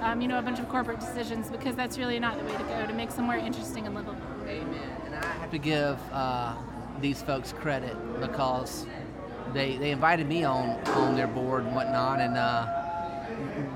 um, 0.00 0.20
you 0.20 0.28
know 0.28 0.38
a 0.38 0.42
bunch 0.42 0.58
of 0.58 0.68
corporate 0.68 1.00
decisions 1.00 1.48
because 1.48 1.76
that's 1.76 1.98
really 1.98 2.18
not 2.18 2.38
the 2.38 2.44
way 2.44 2.56
to 2.56 2.64
go 2.64 2.86
to 2.86 2.92
make 2.92 3.10
somewhere 3.10 3.38
interesting 3.38 3.86
and 3.86 3.94
livable. 3.94 4.20
Amen. 4.46 4.96
And 5.06 5.14
I 5.14 5.24
have 5.24 5.50
to 5.50 5.58
give 5.58 5.98
uh, 6.12 6.54
these 7.00 7.22
folks 7.22 7.52
credit 7.52 7.96
because 8.20 8.86
they 9.52 9.76
they 9.76 9.90
invited 9.90 10.28
me 10.28 10.44
on 10.44 10.78
on 10.88 11.14
their 11.14 11.26
board 11.26 11.64
and 11.64 11.74
whatnot, 11.74 12.20
and 12.20 12.36
uh, 12.36 12.66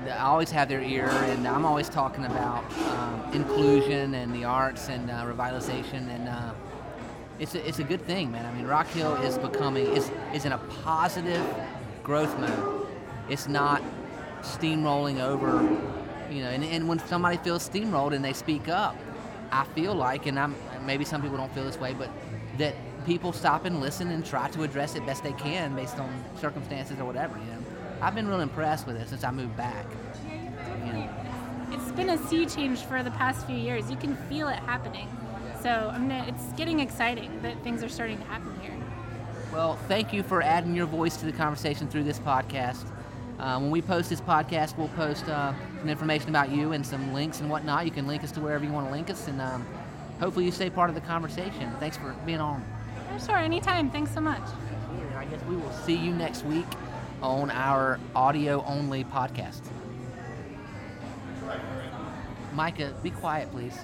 I 0.09 0.25
always 0.25 0.51
have 0.51 0.69
their 0.69 0.81
ear, 0.81 1.09
and 1.09 1.47
I'm 1.47 1.65
always 1.65 1.89
talking 1.89 2.25
about 2.25 2.63
um, 2.89 3.33
inclusion 3.33 4.13
and 4.13 4.33
the 4.33 4.45
arts 4.45 4.89
and 4.89 5.09
uh, 5.09 5.25
revitalization, 5.25 6.09
and 6.09 6.29
uh, 6.29 6.53
it's 7.39 7.55
a, 7.55 7.67
it's 7.67 7.79
a 7.79 7.83
good 7.83 8.05
thing, 8.05 8.31
man. 8.31 8.45
I 8.45 8.53
mean, 8.53 8.65
Rock 8.65 8.87
Hill 8.87 9.15
is 9.15 9.37
becoming 9.37 9.85
is 9.87 10.11
is 10.33 10.45
in 10.45 10.51
a 10.51 10.57
positive 10.83 11.45
growth 12.03 12.37
mode. 12.39 12.87
It's 13.29 13.47
not 13.47 13.81
steamrolling 14.41 15.19
over, 15.19 15.61
you 16.31 16.41
know. 16.41 16.49
And, 16.49 16.63
and 16.63 16.87
when 16.87 16.99
somebody 16.99 17.37
feels 17.37 17.67
steamrolled 17.67 18.13
and 18.13 18.23
they 18.23 18.33
speak 18.33 18.69
up, 18.69 18.95
I 19.51 19.65
feel 19.65 19.93
like, 19.93 20.25
and 20.25 20.39
I'm 20.39 20.55
maybe 20.85 21.03
some 21.05 21.21
people 21.21 21.37
don't 21.37 21.53
feel 21.53 21.65
this 21.65 21.77
way, 21.77 21.93
but 21.93 22.09
that 22.57 22.75
people 23.07 23.31
stop 23.31 23.63
and 23.63 23.79
listen 23.79 24.11
and 24.11 24.23
try 24.25 24.49
to 24.49 24.63
address 24.63 24.95
it 24.95 25.05
best 25.05 25.23
they 25.23 25.31
can 25.33 25.73
based 25.73 25.97
on 25.97 26.23
circumstances 26.39 26.99
or 26.99 27.05
whatever. 27.05 27.37
You 27.37 27.45
know, 27.45 27.65
I've 28.01 28.13
been 28.13 28.27
real 28.27 28.41
impressed 28.41 28.85
with 28.85 28.97
it 28.97 29.07
since 29.07 29.23
I 29.23 29.31
moved 29.31 29.55
back. 29.55 29.85
You 30.85 30.93
know. 30.93 31.09
It's 31.71 31.91
been 31.93 32.09
a 32.09 32.17
sea 32.27 32.45
change 32.45 32.81
for 32.81 33.01
the 33.03 33.11
past 33.11 33.47
few 33.47 33.55
years. 33.55 33.89
You 33.89 33.95
can 33.95 34.15
feel 34.27 34.49
it 34.49 34.59
happening. 34.59 35.07
So 35.63 35.69
I 35.69 35.97
mean, 35.97 36.11
it's 36.11 36.51
getting 36.57 36.81
exciting 36.81 37.41
that 37.41 37.63
things 37.63 37.81
are 37.81 37.89
starting 37.89 38.17
to 38.17 38.23
happen 38.25 38.53
here. 38.61 38.73
Well, 39.53 39.77
thank 39.87 40.11
you 40.11 40.21
for 40.21 40.41
adding 40.41 40.75
your 40.75 40.85
voice 40.85 41.15
to 41.17 41.25
the 41.25 41.31
conversation 41.31 41.87
through 41.87 42.03
this 42.03 42.19
podcast. 42.19 42.85
Uh, 43.39 43.57
when 43.59 43.71
we 43.71 43.81
post 43.81 44.09
this 44.09 44.19
podcast, 44.19 44.77
we'll 44.77 44.89
post 44.89 45.29
uh, 45.29 45.53
some 45.79 45.89
information 45.89 46.27
about 46.27 46.49
you 46.49 46.73
and 46.73 46.85
some 46.85 47.13
links 47.13 47.39
and 47.39 47.49
whatnot. 47.49 47.85
You 47.85 47.91
can 47.91 48.05
link 48.05 48.23
us 48.23 48.31
to 48.33 48.41
wherever 48.41 48.65
you 48.65 48.71
want 48.71 48.87
to 48.87 48.91
link 48.91 49.09
us, 49.09 49.27
and 49.29 49.39
um, 49.39 49.65
hopefully 50.19 50.43
you 50.43 50.51
stay 50.51 50.69
part 50.69 50.89
of 50.89 50.95
the 50.95 51.01
conversation. 51.01 51.71
Thanks 51.79 51.95
for 51.95 52.13
being 52.25 52.41
on. 52.41 52.65
Sure, 53.25 53.37
anytime. 53.37 53.89
Thanks 53.89 54.13
so 54.13 54.21
much. 54.21 54.41
I 55.17 55.25
guess 55.25 55.41
we 55.45 55.55
will 55.55 55.71
see 55.71 55.95
you 55.95 56.13
next 56.13 56.45
week 56.45 56.65
on 57.21 57.49
our 57.49 57.99
audio 58.15 58.63
only 58.65 59.03
podcast. 59.03 59.61
Micah, 62.53 62.93
be 63.03 63.09
quiet, 63.09 63.51
please. 63.51 63.77